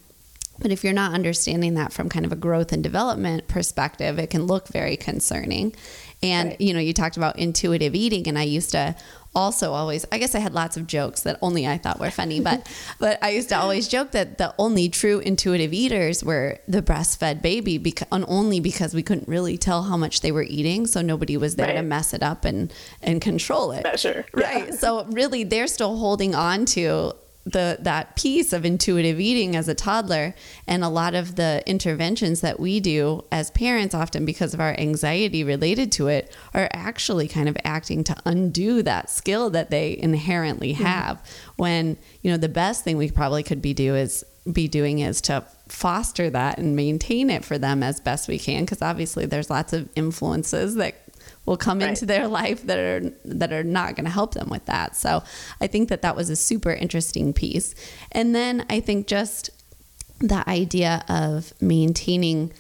[0.59, 4.31] But if you're not understanding that from kind of a growth and development perspective, it
[4.31, 5.75] can look very concerning.
[6.23, 6.61] And, Right.
[6.63, 8.97] you know, you talked about intuitive eating, and I used to
[9.37, 12.41] also always, I guess I had lots of jokes that only I thought were funny,
[12.41, 12.67] but,
[12.99, 17.43] but I used to always joke that the only true intuitive eaters were the breastfed
[17.43, 20.87] baby, because, and only because we couldn't really tell how much they were eating.
[20.87, 22.73] So nobody was there to mess it up and,
[23.03, 23.85] and control it.
[23.85, 24.73] measure Right.
[24.75, 27.13] So really they're still holding on to
[27.47, 30.35] the that piece of intuitive eating as a toddler
[30.67, 34.75] and a lot of the interventions that we do as parents often because of our
[34.79, 39.97] anxiety related to it are actually kind of acting to undo that skill that they
[39.97, 41.23] inherently have.
[41.55, 45.21] When you know the best thing we probably could be do is be doing is
[45.21, 49.51] to foster that and maintain it for them as best we can because obviously there's
[49.51, 50.95] lots of influences that
[51.47, 51.91] will come Right.
[51.91, 54.97] into their life that are that are not going to help them with that.
[54.97, 55.23] So
[55.61, 57.75] I think that that was a super interesting piece.
[58.13, 59.51] And then I think just
[60.19, 62.53] the idea of maintaining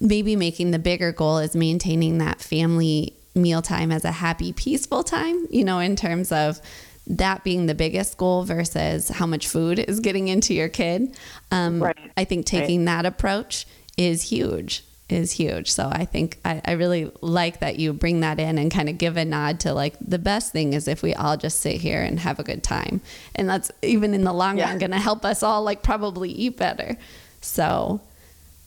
[0.00, 5.46] maybe making the bigger goal is maintaining that family mealtime as a happy peaceful time,
[5.50, 6.60] you know, in terms of
[7.06, 11.16] that being the biggest goal versus how much food is getting into your kid.
[11.50, 12.10] Um, Right.
[12.16, 15.70] I think taking that approach is huge is huge.
[15.70, 18.98] So I think I, I really like that you bring that in and kind of
[18.98, 22.02] give a nod to like the best thing is if we all just sit here
[22.02, 23.00] and have a good time.
[23.36, 24.68] And that's even in the long Yeah.
[24.68, 26.96] run going to help us all like probably eat better.
[27.40, 28.00] So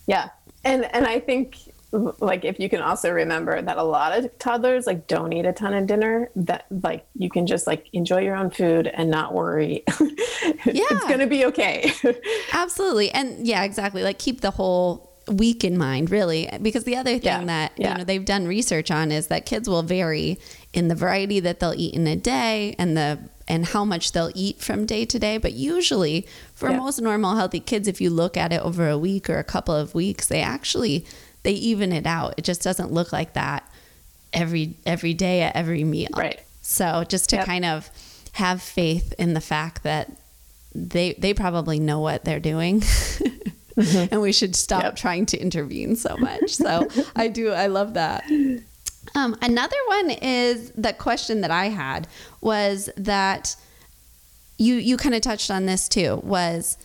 [0.06, 0.30] Yeah.
[0.64, 1.56] And and I think
[1.92, 5.52] like if you can also remember that a lot of toddlers like don't eat a
[5.52, 9.34] ton of dinner that like you can just like enjoy your own food and not
[9.34, 9.84] worry.
[10.66, 11.90] Yeah it's going to be okay.
[12.52, 13.10] Absolutely.
[13.10, 14.02] And yeah, exactly.
[14.02, 16.48] Like keep the whole week in mind, really.
[16.60, 17.92] Because the other thing Yeah, that yeah.
[17.92, 20.38] you know they've done research on is that kids will vary
[20.72, 24.30] in the variety that they'll eat in a day and the and how much they'll
[24.34, 25.36] eat from day to day.
[25.38, 26.76] But usually for Yeah.
[26.76, 29.74] most normal healthy kids, if you look at it over a week or a couple
[29.74, 31.04] of weeks, they actually
[31.42, 32.34] they even it out.
[32.36, 33.64] It just doesn't look like that
[34.32, 36.08] every every day at every meal.
[36.16, 36.40] Right.
[36.62, 37.46] So just to Yep.
[37.46, 37.90] kind of
[38.32, 40.12] have faith in the fact that
[40.74, 42.82] they they probably know what they're doing.
[43.76, 44.86] and we should stop Mm-hmm.
[44.86, 44.96] Yep.
[44.96, 46.50] trying to intervene so much.
[46.54, 48.24] So I do I love that.
[49.14, 52.06] Um, another one is the question that I had
[52.40, 53.56] was that
[54.58, 56.76] you you kind of touched on this too was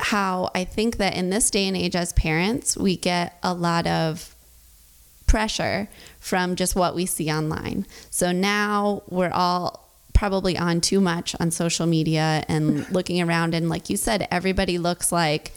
[0.00, 3.86] how I think that in this day and age as parents we get a lot
[3.86, 4.34] of
[5.26, 5.88] pressure
[6.20, 7.86] from just what we see online.
[8.10, 13.68] So now we're all probably on too much on social media and looking around and
[13.68, 15.52] like you said everybody looks like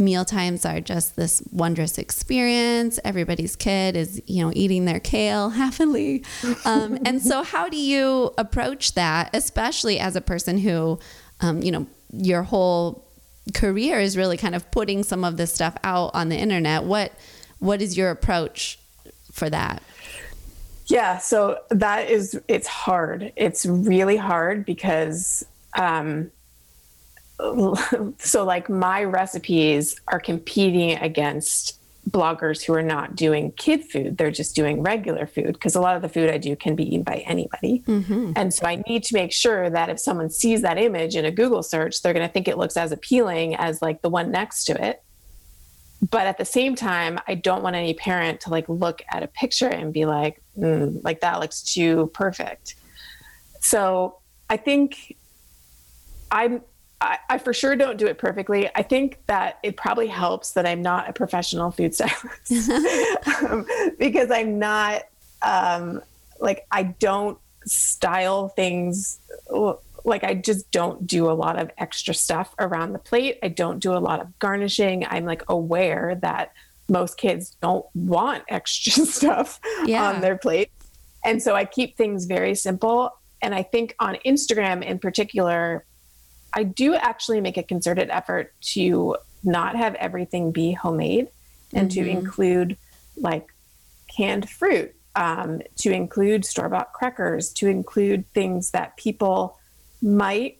[0.00, 2.98] meal times are just this wondrous experience.
[3.04, 6.24] Everybody's kid is, you know, eating their kale happily.
[6.64, 10.98] Um, and so, how do you approach that, especially as a person who,
[11.40, 13.06] um, you know, your whole
[13.54, 16.84] career is really kind of putting some of this stuff out on the internet?
[16.84, 17.12] What
[17.58, 18.78] What is your approach
[19.32, 19.82] for that?
[20.86, 23.32] Yeah, so that is it's hard.
[23.36, 25.44] It's really hard because
[25.78, 26.32] um
[28.18, 34.16] so like my recipes are competing against bloggers who are not doing kid food.
[34.16, 36.84] They're just doing regular food because a lot of the food I do can be
[36.84, 37.84] eaten by anybody.
[38.36, 41.30] And so I need to make sure that if someone sees that image in a
[41.30, 44.64] Google search, they're going to think it looks as appealing as like the one next
[44.64, 45.02] to it
[46.08, 49.26] but at the same time i don't want any parent to like look at a
[49.26, 52.74] picture and be like mm, like that looks too perfect
[53.60, 55.16] so i think
[56.30, 56.62] i'm
[57.00, 58.68] I, I for sure don't do it perfectly.
[58.74, 62.70] I think that it probably helps that I'm not a professional food stylist
[63.42, 63.66] um,
[63.98, 65.02] because I'm not
[65.42, 66.02] um,
[66.40, 69.18] like I don't style things
[70.04, 73.38] like I just don't do a lot of extra stuff around the plate.
[73.42, 75.06] I don't do a lot of garnishing.
[75.06, 76.52] I'm like aware that
[76.88, 80.08] most kids don't want extra stuff Yeah.
[80.08, 80.70] on their plate.
[81.24, 83.10] And so I keep things very simple.
[83.42, 85.84] And I think on Instagram in particular,
[86.52, 91.28] I do actually make a concerted effort to not have everything be homemade
[91.72, 92.76] and to include
[93.16, 93.52] like
[94.14, 99.58] canned fruit, um, to include store bought crackers, to include things that people
[100.02, 100.58] might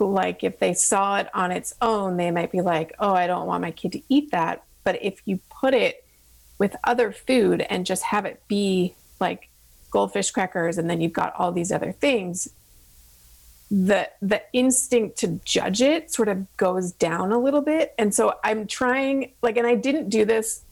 [0.00, 3.46] like if they saw it on its own, they might be like, oh, I don't
[3.46, 4.64] want my kid to eat that.
[4.82, 6.04] But if you put it
[6.58, 9.48] with other food and just have it be like
[9.90, 12.48] goldfish crackers and then you've got all these other things,
[13.82, 17.92] the the instinct to judge it sort of goes down a little bit.
[17.98, 20.62] And so I'm trying like and I didn't do this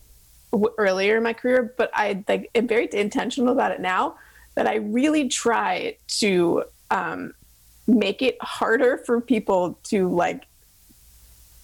[0.52, 4.14] w- earlier in my career, but I like am very intentional about it now
[4.54, 6.62] that I really try to
[6.92, 7.34] um,
[7.88, 10.44] make it harder for people to like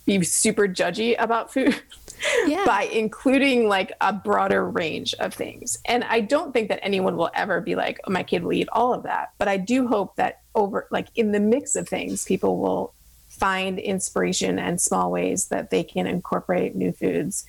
[0.06, 1.80] be super judgy about food
[2.46, 2.64] Yeah.
[2.64, 5.78] by including like a broader range of things.
[5.84, 8.68] And I don't think that anyone will ever be like, oh, my kid will eat
[8.72, 9.32] all of that.
[9.38, 12.92] But I do hope that over, like in the mix of things, people will
[13.28, 17.46] find inspiration and small ways that they can incorporate new foods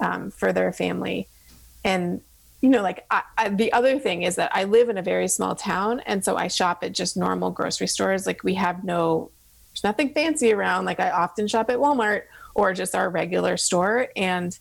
[0.00, 1.28] um, for their family.
[1.84, 2.20] And,
[2.60, 5.26] you know, like I, I, the other thing is that I live in a very
[5.28, 6.00] small town.
[6.00, 8.26] And so I shop at just normal grocery stores.
[8.26, 9.30] Like we have no,
[9.72, 10.84] there's nothing fancy around.
[10.84, 12.22] Like I often shop at Walmart
[12.54, 14.08] or just our regular store.
[14.16, 14.58] And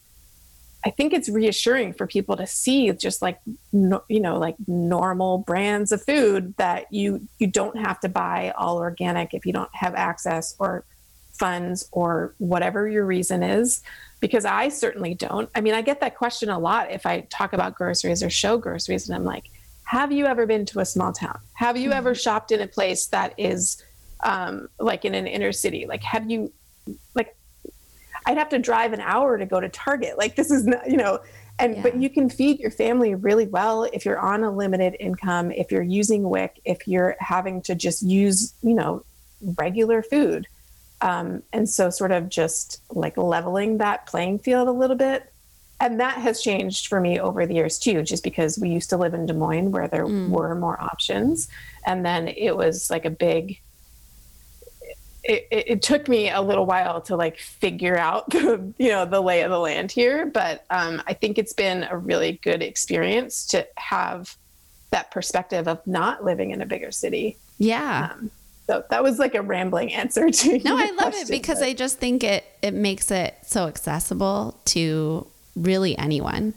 [0.83, 3.39] I think it's reassuring for people to see just like
[3.71, 8.51] no, you know like normal brands of food that you you don't have to buy
[8.57, 10.83] all organic if you don't have access or
[11.33, 13.81] funds or whatever your reason is
[14.19, 15.49] because I certainly don't.
[15.55, 18.57] I mean, I get that question a lot if I talk about groceries or show
[18.57, 19.45] groceries and I'm like,
[19.83, 21.39] have you ever been to a small town?
[21.53, 23.83] Have you ever shopped in a place that is
[24.23, 25.85] um, like in an inner city?
[25.87, 26.53] Like, have you
[27.15, 27.35] like
[28.25, 30.17] I'd have to drive an hour to go to Target.
[30.17, 31.19] Like this is not, you know,
[31.59, 31.81] and Yeah.
[31.83, 35.71] but you can feed your family really well if you're on a limited income, if
[35.71, 39.03] you're using WIC, if you're having to just use, you know,
[39.57, 40.47] regular food.
[41.01, 45.31] Um, and so sort of just like leveling that playing field a little bit.
[45.79, 48.97] And that has changed for me over the years too, just because we used to
[48.97, 51.47] live in Des Moines where there were more options.
[51.87, 53.59] And then it was like a big
[55.23, 59.05] it, it, it took me a little while to like figure out the you know
[59.05, 62.61] the lay of the land here but um, i think it's been a really good
[62.61, 64.35] experience to have
[64.89, 68.09] that perspective of not living in a bigger city yeah.
[68.13, 68.31] um,
[68.67, 71.73] so that was like a rambling answer to No, I love it because but- I
[71.73, 76.53] just think it it makes it so accessible to really anyone.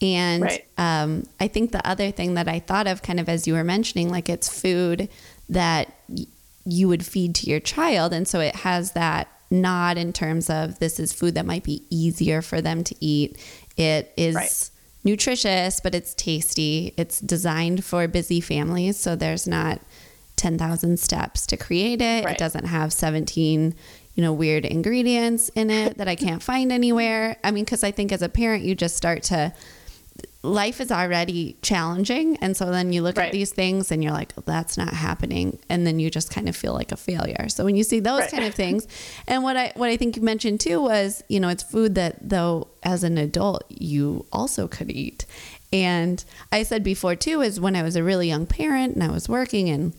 [0.00, 0.64] And Right.
[0.78, 3.64] um, I think the other thing that I thought of, kind of as you were
[3.64, 5.08] mentioning, like it's food
[5.48, 5.92] that
[6.70, 10.78] you would feed to your child, and so it has that nod in terms of
[10.78, 13.38] this is food that might be easier for them to eat.
[13.76, 14.34] It is.
[14.34, 14.70] Right.
[15.04, 16.92] nutritious, but it's tasty.
[16.96, 19.80] It's designed for busy families, so there's not
[20.36, 22.24] 10,000 steps to create it.
[22.24, 22.34] Right.
[22.34, 23.74] It doesn't have 17,
[24.14, 27.36] you know, weird ingredients in it that I can't find anywhere.
[27.44, 29.52] I mean, cuz I think as a parent you just start to
[30.42, 33.26] life is already challenging and so then you look right.
[33.26, 36.48] at these things and you're like oh, that's not happening and then you just kind
[36.48, 38.30] of feel like a failure so when you see those right.
[38.30, 38.86] kind of things
[39.26, 42.16] and what i what i think you mentioned too was you know it's food that
[42.20, 45.26] though as an adult you also could eat
[45.72, 49.10] and i said before too is when i was a really young parent and i
[49.10, 49.92] was working and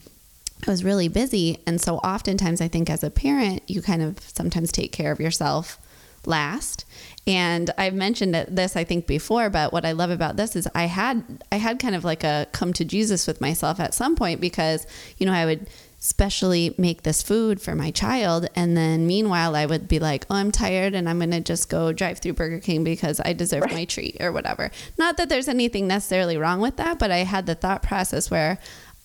[0.68, 1.58] I was really busy.
[1.66, 5.20] And so oftentimes I think as a parent, you kind of sometimes take care of
[5.20, 5.80] yourself
[6.26, 6.86] last.
[7.28, 10.86] And I've mentioned this I think before, but what I love about this is I
[10.86, 14.42] had I had kind of like a come to Jesus with myself at some point
[14.42, 15.68] because you know I would
[16.02, 20.36] specially make this food for my child and then meanwhile I would be like, "Oh,
[20.36, 23.64] I'm tired and I'm going to just go drive through Burger King because I deserve
[23.64, 23.74] right.
[23.74, 27.46] my treat or whatever." Not that there's anything necessarily wrong with that, but I had
[27.46, 28.60] the thought process where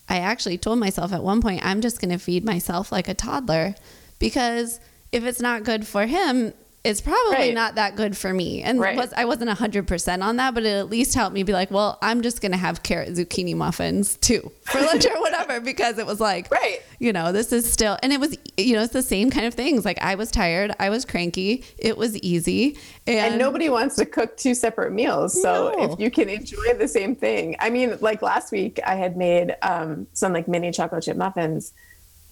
[0.07, 3.13] I actually told myself at one point, I'm just going to feed myself like a
[3.13, 3.75] toddler
[4.19, 4.79] because
[5.11, 6.53] if it's not good for him,
[6.85, 7.53] it's probably right.
[7.53, 8.61] not that good for me.
[8.61, 8.95] And right.
[8.95, 11.97] was, I wasn't 100% on that, but it at least helped me be like, well,
[12.01, 16.05] I'm just going to have carrot zucchini muffins too for lunch or whatever, because it
[16.05, 16.81] was like, right.
[16.99, 19.55] you know, this is still, and it was, you know, it's the same kind of
[19.55, 19.83] things.
[19.83, 22.77] Like I was tired, I was cranky, it was easy.
[23.07, 25.41] And, and nobody wants to cook two separate meals.
[25.41, 25.91] So no.
[25.91, 29.55] if you can enjoy the same thing, I mean, like last week I had made
[29.63, 31.73] um, some like mini chocolate chip muffins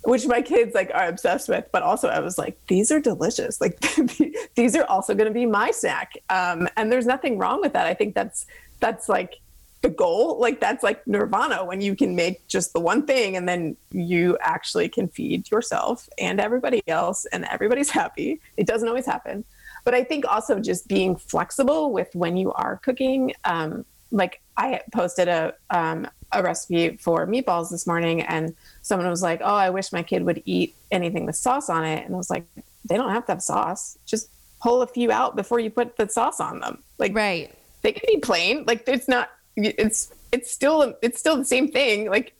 [0.05, 3.61] which my kids like are obsessed with but also i was like these are delicious.
[3.61, 3.79] Like
[4.55, 6.13] these are also going to be my snack.
[6.29, 7.85] Um, and there's nothing wrong with that.
[7.85, 8.45] I think that's
[8.79, 9.39] that's like
[9.81, 10.39] the goal.
[10.39, 14.37] Like that's like nirvana when you can make just the one thing and then you
[14.41, 18.39] actually can feed yourself and everybody else and everybody's happy.
[18.57, 19.45] It doesn't always happen.
[19.85, 24.79] But i think also just being flexible with when you are cooking um, like i
[24.93, 29.69] posted a um, a recipe for meatballs this morning and someone was like, "Oh, I
[29.69, 32.45] wish my kid would eat anything with sauce on it," and I was like,
[32.85, 33.97] "They don't have to have sauce.
[34.05, 34.29] Just
[34.61, 36.83] pull a few out before you put the sauce on them.
[36.97, 37.53] Like, right?
[37.81, 38.63] They can be plain.
[38.65, 39.29] Like, it's not.
[39.55, 42.09] It's it's still it's still the same thing.
[42.09, 42.33] Like."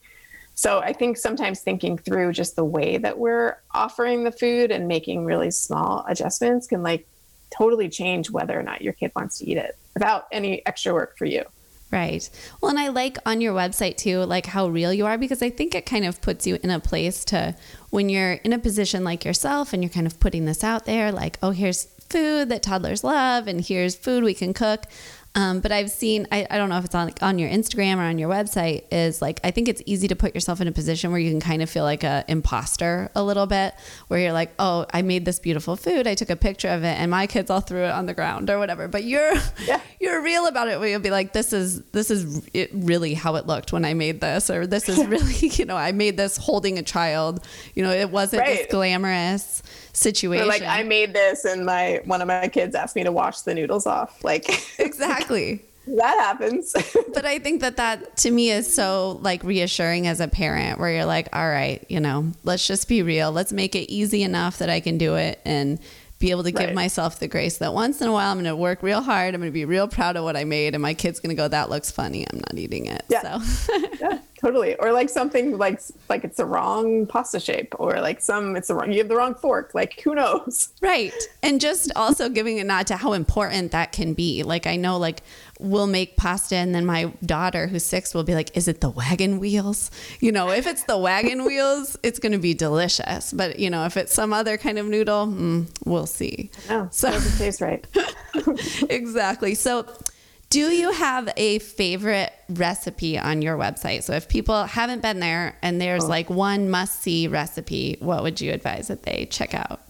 [0.56, 4.88] So I think sometimes thinking through just the way that we're offering the food and
[4.88, 7.08] making really small adjustments can like
[7.49, 11.17] totally change whether or not your kid wants to eat it without any extra work
[11.17, 11.43] for you.
[11.93, 12.27] Right.
[12.60, 15.51] Well, and I like on your website too, like how real you are, because I
[15.51, 17.56] think it kind of puts you in a place to
[17.91, 21.12] when you're in a position like yourself and you're kind of putting this out there,
[21.12, 24.86] like, oh, here's food that toddlers love, and here's food we can cook.
[25.36, 27.98] Um, but I've seen, I, I don't know if it's on like on your Instagram
[27.98, 30.72] or on your website, is like I think it's easy to put yourself in a
[30.72, 33.74] position where you can kind of feel like a imposter a little bit,
[34.10, 37.00] where you're like, oh, I made this beautiful food, I took a picture of it,
[37.00, 38.88] and my kids all threw it on the ground or whatever.
[38.88, 39.34] But you're
[39.65, 39.82] yeah.
[40.00, 43.36] you're real about it, where you'll be like, this is this is it really how
[43.36, 46.38] it looked when I made this, or this is really you know I made this
[46.38, 47.43] holding a child,
[47.74, 48.58] you know, it wasn't right.
[48.60, 50.45] this glamorous situation.
[50.45, 53.41] Or like I made this and my one of my kids asked me to wash
[53.41, 54.23] the noodles off.
[54.23, 54.45] Like
[54.79, 55.63] exactly.
[55.88, 56.73] that happens.
[57.13, 60.91] but I think that that to me is so like reassuring as a parent where
[60.91, 63.32] you're like, all right, you know, let's just be real.
[63.32, 65.79] Let's make it easy enough that I can do it and
[66.19, 66.75] be able to give right.
[66.75, 69.36] myself the grace that once in a while I'm going to work real hard.
[69.36, 71.36] I'm going to be real proud of what I made, and my kid's going to
[71.36, 72.25] go, "That looks funny.
[72.32, 73.39] I'm not eating it." Yeah.
[73.41, 73.77] So.
[73.99, 74.75] yeah, totally.
[74.75, 78.75] Or like something like like it's the wrong pasta shape, or like some it's the
[78.75, 79.73] wrong you have the wrong fork.
[79.73, 80.69] Like who knows?
[80.84, 81.13] Right.
[81.41, 84.43] And just also giving a nod to how important that can be.
[84.43, 85.23] Like I know, like
[85.60, 88.89] we'll make pasta and then my daughter who's six will be like is it the
[88.89, 93.60] wagon wheels you know if it's the wagon wheels it's going to be delicious but
[93.60, 96.49] you know if it's some other kind of noodle mm, we'll see
[96.89, 97.86] so it tastes right
[98.89, 99.86] exactly so
[100.54, 105.58] do you have a favorite recipe on your website so if people haven't been there
[105.62, 106.08] and there's oh.
[106.08, 109.82] like one must see recipe what would you advise that they check out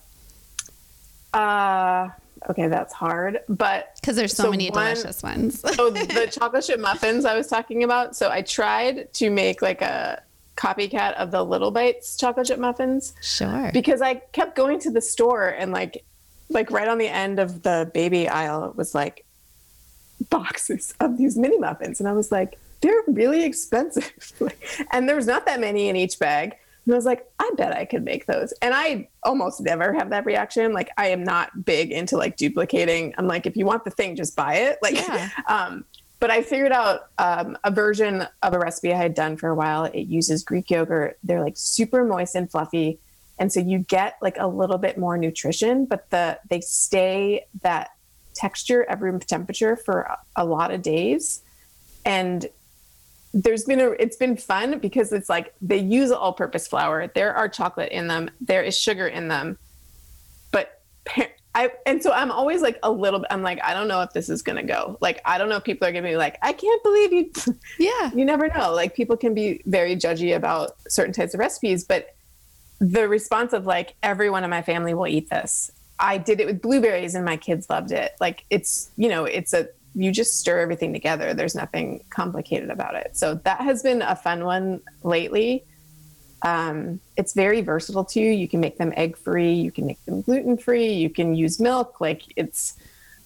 [1.34, 2.10] uh
[2.49, 3.39] okay, that's hard.
[3.49, 5.60] But because there's so, so many one, delicious ones.
[5.60, 8.15] so the chocolate chip muffins I was talking about.
[8.15, 10.21] So I tried to make like a
[10.56, 13.13] copycat of the Little Bites chocolate chip muffins.
[13.21, 13.71] Sure.
[13.73, 16.04] Because I kept going to the store and like
[16.50, 19.25] like right on the end of the baby aisle it was like
[20.30, 24.12] boxes of these mini muffins and I was like they're really expensive.
[24.92, 26.56] and there's not that many in each bag.
[26.86, 28.52] And I was like, I bet I could make those.
[28.62, 30.74] And I almost never have that reaction.
[30.74, 33.13] Like I am not big into like duplicating.
[33.17, 34.80] I'm like, if you want the thing, just buy it.
[34.84, 35.30] Like, yeah.
[35.48, 35.86] um,
[36.19, 39.56] but I figured out um, a version of a recipe I had done for a
[39.56, 39.86] while.
[39.86, 41.17] It uses Greek yogurt.
[41.24, 43.00] They're like super moist and fluffy.
[43.40, 47.92] And so you get like a little bit more nutrition, but the they stay that
[48.34, 51.42] texture at room temperature for a lot of days.
[52.06, 52.46] And
[53.34, 57.08] there's been a it's been fun because it's like they use all purpose flour.
[57.08, 59.58] There are chocolate in them, there is sugar in them.
[60.52, 60.81] But
[61.56, 64.13] I and so I'm always like a little bit I'm like I don't know if
[64.13, 64.98] this is going to go.
[65.02, 67.31] Like I don't know if people are going to be like I can't believe you
[67.79, 68.12] Yeah.
[68.13, 68.73] you never know.
[68.73, 72.15] Like people can be very judgy about certain types of recipes, but
[72.79, 75.71] the response of like everyone in my family will eat this.
[76.04, 78.12] I did it with blueberries and my kids loved it.
[78.19, 81.33] Like it's, you know, it's a you just stir everything together.
[81.33, 83.15] There's nothing complicated about it.
[83.15, 85.63] So that has been a fun one lately.
[86.41, 88.19] Um, it's very versatile too.
[88.19, 91.60] You can make them egg free, you can make them gluten free, you can use
[91.60, 92.01] milk.
[92.01, 92.73] Like it's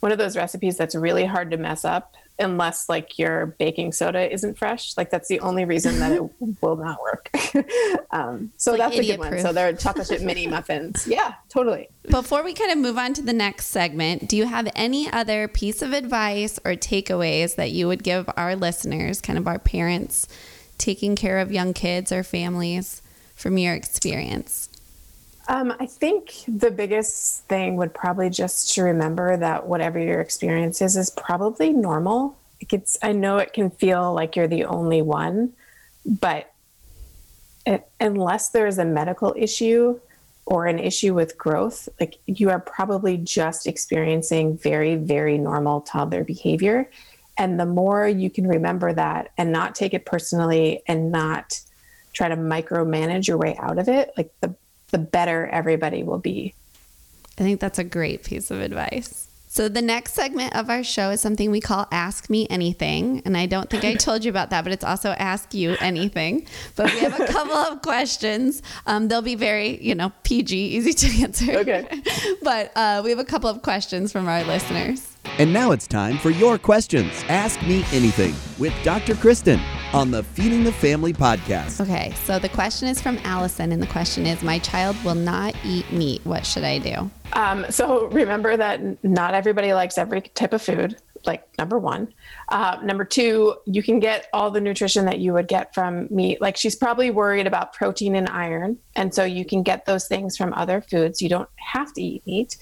[0.02, 4.32] one of those recipes that's really hard to mess up unless like your baking soda
[4.32, 4.96] isn't fresh.
[4.98, 6.22] Like that's the only reason that it
[6.62, 7.30] will not work.
[8.12, 9.32] um, so like that's a good proof.
[9.32, 9.42] one.
[9.42, 11.08] So they're chocolate chip mini muffins.
[11.18, 11.90] Yeah, totally.
[12.10, 15.48] Before we kind of move on to the next segment, do you have any other
[15.48, 20.28] piece of advice or takeaways that you would give our listeners, kind of our parents
[20.78, 23.02] taking care of young kids or families
[23.36, 24.70] from your experience?
[25.50, 30.82] Um, I think the biggest thing would probably just to remember that whatever your experience
[30.82, 32.38] is is probably normal.
[32.60, 35.54] It gets, I know it can feel like you're the only one,
[36.06, 36.52] but
[37.66, 40.00] it, unless there's a medical issue
[40.46, 46.24] or an issue with growth, like you are probably just experiencing very, very normal toddler
[46.24, 46.90] behavior.
[47.38, 51.62] And the more you can remember that and not take it personally and not
[52.12, 54.56] try to micromanage your way out of it, like the
[54.92, 56.54] the better everybody will be.
[57.38, 59.28] I think that's a great piece of advice.
[59.50, 63.22] So, the next segment of our show is something we call Ask Me Anything.
[63.26, 66.46] And I don't think I told you about that, but it's also Ask You Anything.
[66.76, 68.62] But we have a couple of questions.
[68.86, 71.60] Um, they'll be very, you know, PG, easy to answer.
[71.60, 71.88] Okay.
[72.44, 75.16] but uh, we have a couple of questions from our listeners.
[75.40, 77.12] And now it's time for your questions.
[77.28, 79.16] Ask Me Anything with Dr.
[79.16, 79.60] Kristen
[79.94, 81.80] on the Feeding the Family podcast.
[81.82, 85.56] Okay, so the question is from Allison, and the question is My child will not
[85.64, 86.22] eat meat.
[86.26, 87.10] What should I do?
[87.34, 90.98] Um, so remember that not everybody likes every type of food.
[91.26, 92.14] Like number one,
[92.50, 96.42] uh, number two, you can get all the nutrition that you would get from meat.
[96.42, 100.38] Like she's probably worried about protein and iron, and so you can get those things
[100.38, 101.22] from other foods.
[101.22, 102.58] You don't have to eat meat.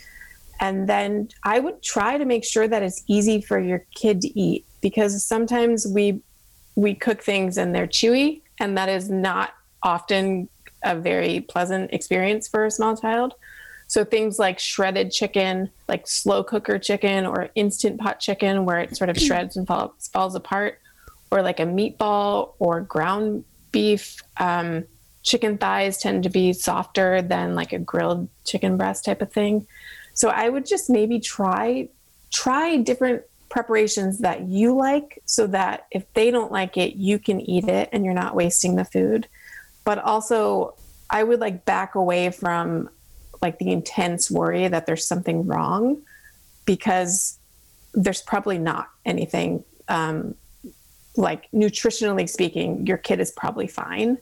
[0.62, 4.40] And then I would try to make sure that it's easy for your kid to
[4.40, 6.22] eat because sometimes we
[6.76, 9.54] we cook things and they're chewy, and that is not
[9.84, 10.50] often
[10.84, 13.34] a very pleasant experience for a small child.
[13.88, 18.98] So things like shredded chicken, like slow cooker chicken or instant pot chicken, where it
[18.98, 20.80] sort of shreds and falls, falls apart,
[21.32, 24.22] or like a meatball or ground beef.
[24.38, 24.86] Um,
[25.24, 29.66] chicken thighs tend to be softer than like a grilled chicken breast type of thing.
[30.14, 31.90] So I would just maybe try
[32.32, 33.24] try different
[33.56, 37.88] preparations that you like so that if they don't like it, you can eat it
[37.94, 39.30] and you're not wasting the food.
[39.86, 40.76] But also
[41.10, 42.90] I would like back away from
[43.42, 46.02] like the intense worry that there's something wrong
[46.66, 47.40] because
[47.94, 50.36] there's probably not anything um,
[51.16, 54.18] like nutritionally speaking your kid is probably fine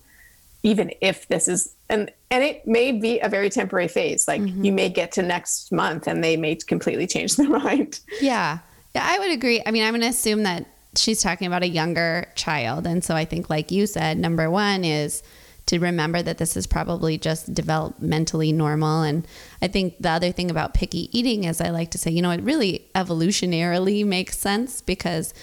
[0.62, 4.64] even if this is and and it may be a very temporary phase like mm-hmm.
[4.64, 8.60] you may get to next month and they may completely change their mind yeah
[8.96, 10.66] yeah i would agree i mean i'm going to assume that
[10.96, 14.84] she's talking about a younger child and so i think like you said number one
[14.84, 15.24] is
[15.66, 19.02] to remember that this is probably just developmentally normal.
[19.02, 19.26] And
[19.62, 22.32] I think the other thing about picky eating is I like to say, you know,
[22.32, 25.34] it really evolutionarily makes sense because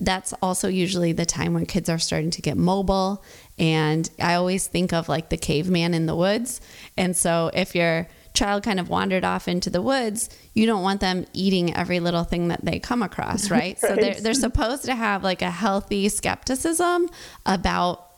[0.00, 3.22] that's also usually the time when kids are starting to get mobile.
[3.58, 6.60] And I always think of like the caveman in the woods.
[6.96, 11.00] And so if your child kind of wandered off into the woods, you don't want
[11.00, 13.60] them eating every little thing that they come across, right?
[13.60, 13.78] right.
[13.78, 17.08] So they're, they're supposed to have like a healthy skepticism
[17.44, 18.08] about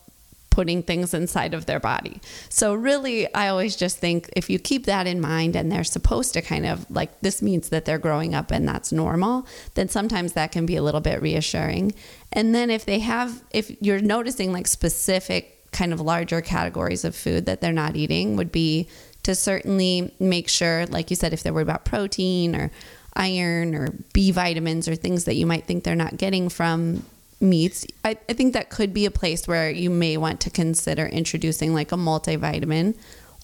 [0.54, 2.20] putting things inside of their body.
[2.48, 6.32] So, really, I always just think if you keep that in mind and they're supposed
[6.34, 10.34] to kind of like this means that they're growing up and that's normal, then sometimes
[10.34, 11.92] that can be a little bit reassuring.
[12.32, 17.16] And then if they have, if you're noticing like specific kind of larger categories of
[17.16, 18.88] food that they're not eating, would be
[19.24, 22.70] to certainly make sure, like you said, if they're worried about protein or
[23.14, 27.04] iron or B vitamins or things that you might think they're not getting from
[27.40, 31.06] meats, I, I think that could be a place where you may want to consider
[31.06, 32.96] introducing like a multivitamin.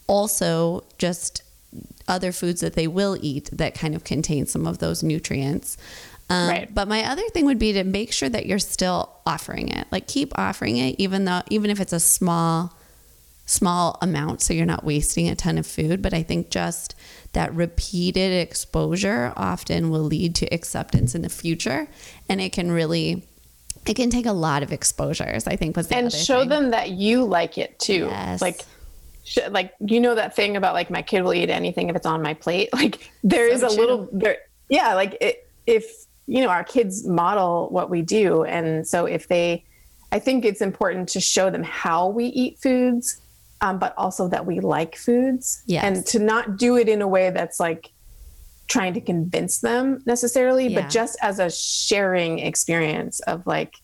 [0.06, 1.42] Also, just
[2.08, 5.76] other foods that they will eat that kind of contain some of those nutrients.
[6.28, 6.74] Um, right.
[6.74, 9.86] But my other thing would be to make sure that you're still offering it.
[9.90, 12.76] Like keep offering it, even though even if it's a small
[13.50, 16.00] small amount so you're not wasting a ton of food.
[16.02, 16.94] But I think just
[17.32, 21.88] that repeated exposure often will lead to acceptance in the future.
[22.28, 23.24] And it can really
[23.86, 26.48] it can take a lot of exposures, I think was the and show thing.
[26.50, 28.06] them that you like it too.
[28.10, 28.40] Yes.
[28.40, 28.62] Like
[29.24, 32.06] sh- like you know that thing about like my kid will eat anything if it's
[32.06, 32.68] on my plate.
[32.74, 33.78] Like there is So a true.
[33.80, 34.36] little there
[34.68, 35.84] yeah, like it, if
[36.26, 39.64] you know our kids model what we do and so if they
[40.12, 43.20] I think it's important to show them how we eat foods
[43.62, 45.84] um, but also that we like foods Yes.
[45.84, 47.90] and to not do it in a way that's like
[48.68, 50.82] trying to convince them necessarily Yeah.
[50.82, 53.74] but just as a sharing experience of like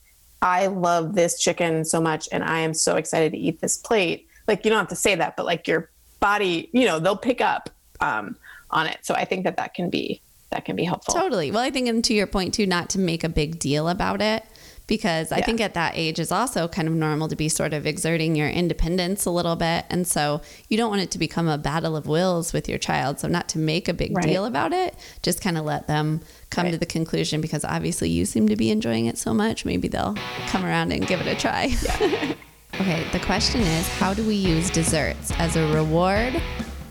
[0.43, 4.29] I love this chicken so much and I am so excited to eat this plate.
[4.47, 7.41] Like you don't have to say that, but like your body, you know, they'll pick
[7.41, 7.71] up
[8.01, 8.37] um,
[8.71, 8.99] on it.
[9.03, 10.21] So I think that that can be
[10.51, 11.15] that can be helpful.
[11.15, 11.51] Totally.
[11.51, 14.23] Well, I think, and to your point too, not to make a big deal about
[14.23, 14.45] it,
[14.87, 17.87] because I think at that age is also kind of normal to be sort of
[17.87, 19.85] exerting your independence a little bit.
[19.91, 23.19] And so you don't want it to become a battle of wills with your child.
[23.19, 24.25] So, not to make a big Right.
[24.25, 26.21] deal about it, just kind of let them
[26.51, 29.65] come to the conclusion because obviously you seem to be enjoying it so much.
[29.65, 30.17] Maybe they'll
[30.47, 31.75] come around and give it a try.
[32.81, 33.05] okay.
[33.13, 36.41] The question is how do we use desserts as a reward?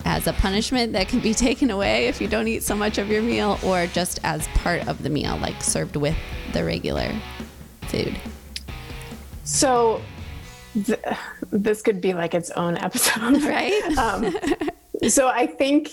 [0.07, 3.07] As a punishment that can be taken away if you don't eat so much of
[3.07, 6.15] your meal, or just as part of the meal, like served with
[6.53, 7.11] the regular
[7.85, 8.15] food.
[9.43, 10.01] So
[10.85, 10.99] th-
[11.51, 13.81] this could be like its own episode, Right?
[13.97, 14.35] um,
[15.07, 15.89] so I think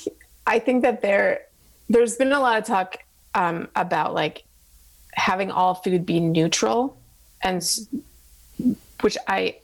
[0.46, 1.42] I think that there
[1.88, 2.96] there's been a lot of talk
[3.34, 4.44] um, about like
[5.14, 6.96] having all food be neutral,
[7.42, 7.86] and s-
[9.00, 9.56] which I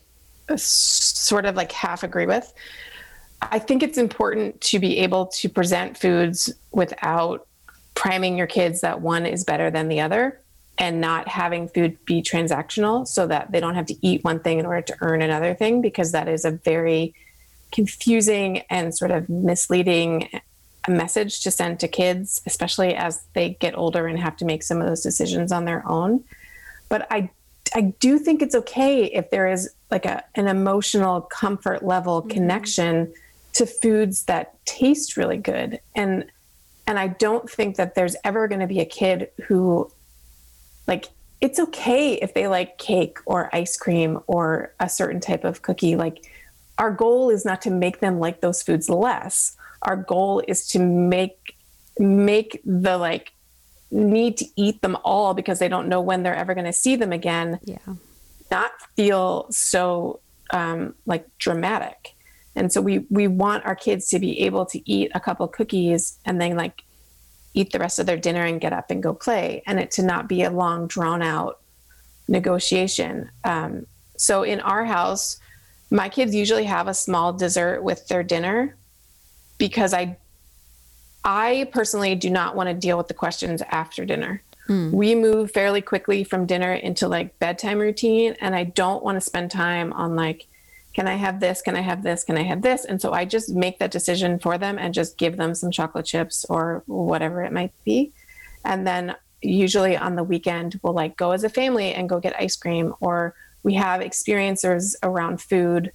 [0.57, 2.53] sort of like half agree with.
[3.41, 7.47] I think it's important to be able to present foods without
[7.95, 10.41] priming your kids that one is better than the other
[10.79, 14.59] and not having food be transactional so that they don't have to eat one thing
[14.59, 17.15] in order to earn another thing because that is a very
[17.73, 20.29] confusing and sort of misleading
[20.89, 24.81] message to send to kids especially as they get older and have to make some
[24.81, 26.25] of those decisions on their own.
[26.89, 27.31] But i
[27.75, 32.31] i do think it's okay if there is like a an emotional comfort level mm-hmm.
[32.31, 33.13] connection
[33.55, 35.81] to foods that taste really good.
[35.95, 36.25] And
[36.87, 39.91] and i don't think that there's ever going to be a kid who
[40.89, 41.07] like
[41.41, 45.95] it's okay if they like cake or ice cream or a certain type of cookie
[45.95, 46.27] like
[46.79, 50.81] our goal is not to make them like those foods less our goal is to
[50.81, 51.55] make
[51.99, 53.33] make the like
[53.91, 56.97] need to eat them all because they don't know when they're ever going to see
[56.97, 57.79] them again Yeah.
[58.51, 60.21] not feel so
[60.51, 62.15] um, like dramatic.
[62.55, 66.19] And so we we want our kids to be able to eat a couple cookies
[66.25, 66.83] and then like
[67.59, 70.03] eat the rest of their dinner and get up and go play, and it to
[70.03, 71.61] not be a long drawn out
[72.29, 73.31] negotiation.
[73.45, 73.87] Um,
[74.17, 75.41] so in our house,
[75.91, 78.77] my kids usually have a small dessert with their dinner
[79.59, 80.17] because I
[81.25, 84.43] I personally do not want to deal with the questions after dinner.
[84.93, 89.21] We move fairly quickly from dinner into like bedtime routine and i don't want to
[89.21, 90.47] spend time on like
[90.99, 91.63] can i have this?
[91.63, 92.25] Can i have this?
[92.25, 92.85] Can i have this?
[92.85, 96.07] And so i just make that decision for them and just give them some chocolate
[96.07, 98.13] chips or whatever it might be.
[98.65, 102.35] And then usually on the weekend we'll like go as a family and go get
[102.37, 105.93] ice cream or we have experiences around food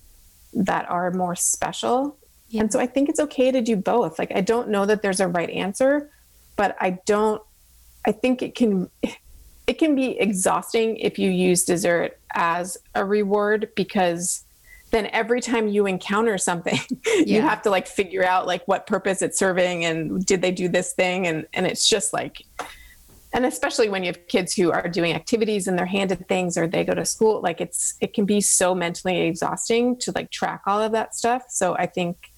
[0.54, 2.18] that are more special.
[2.47, 2.62] Yeah.
[2.62, 4.18] and so i think it's okay to do both.
[4.18, 6.10] Like i don't know that there's a right answer
[6.56, 7.41] but i don't
[8.06, 8.89] I think it can
[9.68, 14.43] it can be exhausting if you use dessert as a reward because
[14.94, 16.80] then every time you encounter something
[17.26, 20.70] you have to like figure out like what purpose it's serving and did they do
[20.70, 21.28] this thing?
[21.28, 22.44] And and it's just like
[23.34, 26.68] and especially when you have kids who are doing activities and they're handed things or
[26.68, 30.62] they go to school like it's it can be so mentally exhausting to like track
[30.68, 31.44] all of that stuff.
[31.50, 32.32] So i think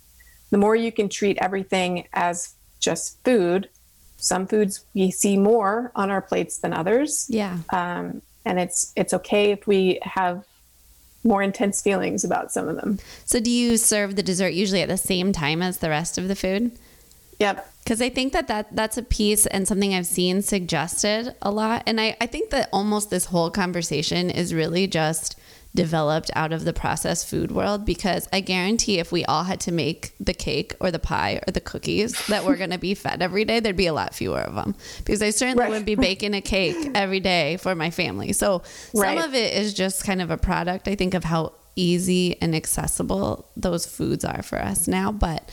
[0.50, 3.70] the more you can treat everything as just food
[4.16, 7.28] some foods we see more on our plates than others.
[7.30, 7.58] Yeah.
[7.74, 10.46] um, and it's it's okay if we have
[11.26, 14.90] more intense feelings about some of them So, do you serve the dessert usually at
[14.90, 16.72] the same time as the rest of the food?
[17.40, 21.52] yep Because I think that, that that's a piece and something I've seen suggested a
[21.52, 21.84] lot.
[21.86, 25.38] And I, I think that almost this whole conversation is really just
[25.76, 29.72] developed out of the processed food world because I guarantee if we all had to
[29.72, 33.22] make the cake or the pie or the cookies that we're going to be fed
[33.22, 35.70] every day, there'd be a lot fewer of them because I certainly Right.
[35.70, 38.34] wouldn't be baking a cake every day for my family.
[38.34, 38.64] So
[38.94, 39.24] some Right.
[39.24, 43.50] of it is just kind of a product, I think, of how easy and accessible
[43.58, 45.12] those foods are for us now.
[45.12, 45.50] But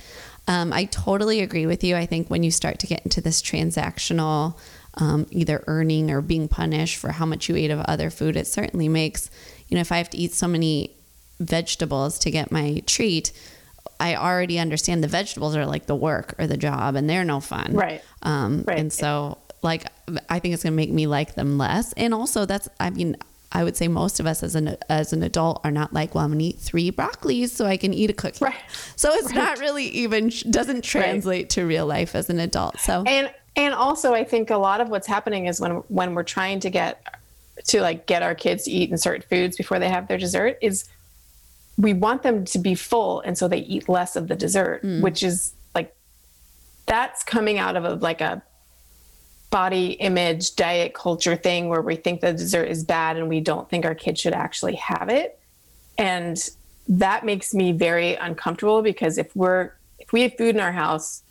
[0.49, 1.97] um, I totally agree with you.
[1.97, 4.57] I think when you start to get into this transactional,
[4.95, 8.47] um, either earning or being punished for how much you ate of other food, it
[8.47, 9.31] certainly makes,
[9.73, 10.95] you know, if I have to eat so many
[11.41, 13.33] vegetables to get my treat,
[13.99, 17.41] I already understand the vegetables are like the work or the job and they're no
[17.41, 17.73] fun.
[17.73, 18.03] Right.
[18.21, 18.79] Um, Right.
[18.79, 19.87] And so, like,
[20.29, 21.95] I think it's going to make me like them less.
[21.95, 23.17] And also, that's, I mean,
[23.51, 26.25] I would say most of us as an as an adult are not like, well,
[26.25, 28.45] I'm gonna eat three broccolis so I can eat a cookie.
[28.45, 28.55] Right.
[28.97, 32.79] So it's not really even doesn't translate to real life as an adult.
[32.81, 36.23] So and and also i think a lot of what's happening is when when we're
[36.23, 37.22] trying to get
[37.67, 40.89] to like get our kids to eat certain foods before they have their dessert is
[41.79, 45.01] we want them to be full and so they eat less of the dessert mm.
[45.03, 45.95] which is like
[46.87, 48.43] that's coming out of a like a
[49.53, 53.69] body image diet culture thing where we think the dessert is bad and we don't
[53.69, 55.39] think our kids should actually have it.
[55.99, 56.39] And
[56.89, 61.23] that makes me very uncomfortable because if we're if we have food in our house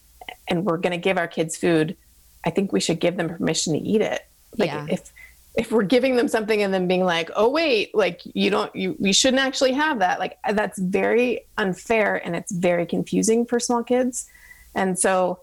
[0.47, 1.97] and we're going to give our kids food
[2.45, 4.21] i think we should give them permission to eat it.
[4.55, 4.85] Like Yeah.
[4.89, 5.11] if
[5.55, 8.95] if we're giving them something and then being like oh wait like you don't you
[8.99, 10.19] we shouldn't actually have that.
[10.19, 14.29] Like uh, that's very unfair and it's very confusing for small kids.
[14.75, 15.39] And so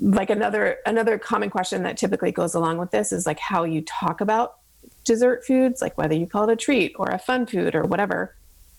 [0.00, 3.82] like another another common question that typically goes along with this is like how you
[3.82, 4.56] talk about
[5.04, 8.34] dessert foods like whether you call it a treat or a fun food or whatever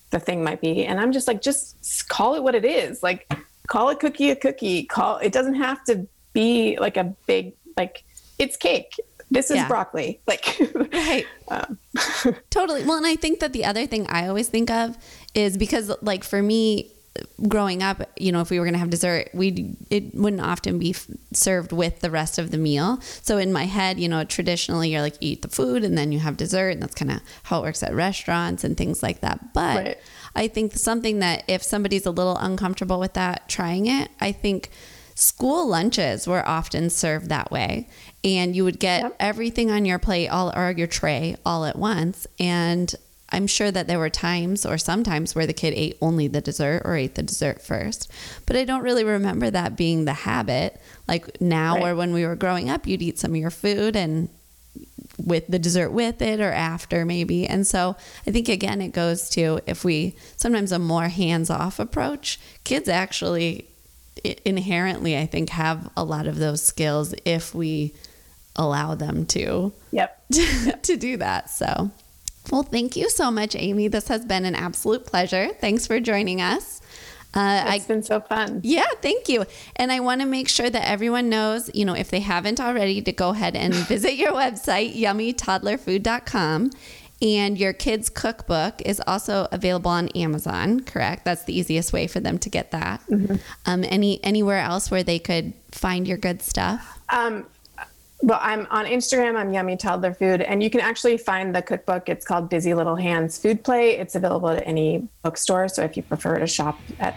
[0.09, 0.85] the thing might be.
[0.85, 3.03] And i'm just like just call it what it is.
[3.03, 3.31] Like
[3.67, 4.83] call a cookie a cookie.
[4.83, 8.03] Call it doesn't have to be like a big like
[8.39, 8.93] it's cake
[9.31, 9.67] this is Yeah.
[9.67, 10.59] broccoli like
[10.93, 11.25] Right.
[11.49, 11.77] Um,
[12.49, 12.83] totally.
[12.83, 14.97] Well, and I think that the other thing I always think of
[15.33, 16.91] is because, like, for me,
[17.47, 20.77] growing up, you know, if we were going to have dessert, we it wouldn't often
[20.79, 22.99] be f- served with the rest of the meal.
[23.21, 26.19] So in my head, you know, traditionally you're like eat the food and then you
[26.19, 29.53] have dessert, and that's kind of how it works at restaurants and things like that.
[29.53, 29.97] But Right.
[30.35, 34.69] I think something that if somebody's a little uncomfortable with that, trying it, I think
[35.15, 37.87] school lunches were often served that way.
[38.23, 39.15] And you would get Yep.
[39.19, 42.27] everything on your plate all or your tray all at once.
[42.39, 42.93] And
[43.29, 46.83] I'm sure that there were times or sometimes where the kid ate only the dessert
[46.85, 48.11] or ate the dessert first.
[48.45, 50.79] But I don't really remember that being the habit.
[51.07, 51.85] Like now Right.
[51.91, 54.29] or when we were growing up, you'd eat some of your food and
[55.17, 57.47] with the dessert with it or after maybe.
[57.47, 57.95] And so
[58.27, 63.67] I think again it goes to if we sometimes a more hands-off approach, kids actually
[64.23, 67.93] inherently I think have a lot of those skills if we
[68.55, 70.23] allow them to yep
[70.83, 71.49] to do that.
[71.49, 71.91] So
[72.51, 73.87] well, thank you so much, Amy.
[73.87, 75.49] This has been an absolute pleasure.
[75.59, 76.81] Thanks for joining us.
[77.33, 79.43] Uh, I it's been so fun yeah, thank you.
[79.75, 83.01] And I want to make sure that everyone knows, you know, if they haven't already,
[83.01, 86.71] to go ahead and visit your website, yummytoddlerfood.com.
[87.21, 91.23] And your kids' cookbook is also available on Amazon, correct?
[91.23, 93.01] That's the easiest way for them to get that.
[93.65, 96.99] Um, any anywhere else where they could find your good stuff?
[97.09, 97.45] Um,
[98.21, 99.35] well, I'm on Instagram.
[99.35, 102.09] I'm Yummy Toddler Food, and you can actually find the cookbook.
[102.09, 103.97] It's called Busy Little Hands Food Play.
[103.97, 105.67] It's available at any bookstore.
[105.67, 107.15] So if you prefer to shop at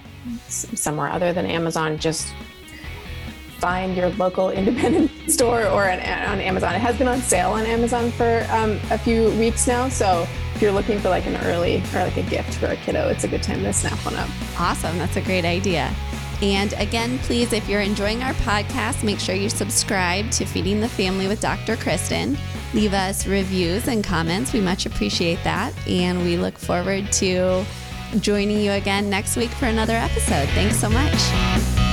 [0.49, 2.29] somewhere other than Amazon, just
[3.59, 6.75] find your local independent store or on, on Amazon.
[6.75, 9.89] It has been on sale on Amazon for um, a few weeks now.
[9.89, 13.09] So if you're looking for like an early or like a gift for a kiddo,
[13.09, 14.29] it's a good time to snap one up.
[14.59, 14.99] Awesome.
[14.99, 15.95] That's a great idea.
[16.41, 20.89] And again, please, if you're enjoying our podcast, make sure you subscribe to Feeding the
[20.89, 21.77] Family with Dr.
[21.77, 22.39] Kristen.
[22.75, 24.53] Leave us reviews and comments.
[24.53, 25.73] We much appreciate that.
[25.89, 27.65] And we look forward to
[28.21, 30.49] joining you again next week for another episode.
[30.51, 31.88] Thanks so much.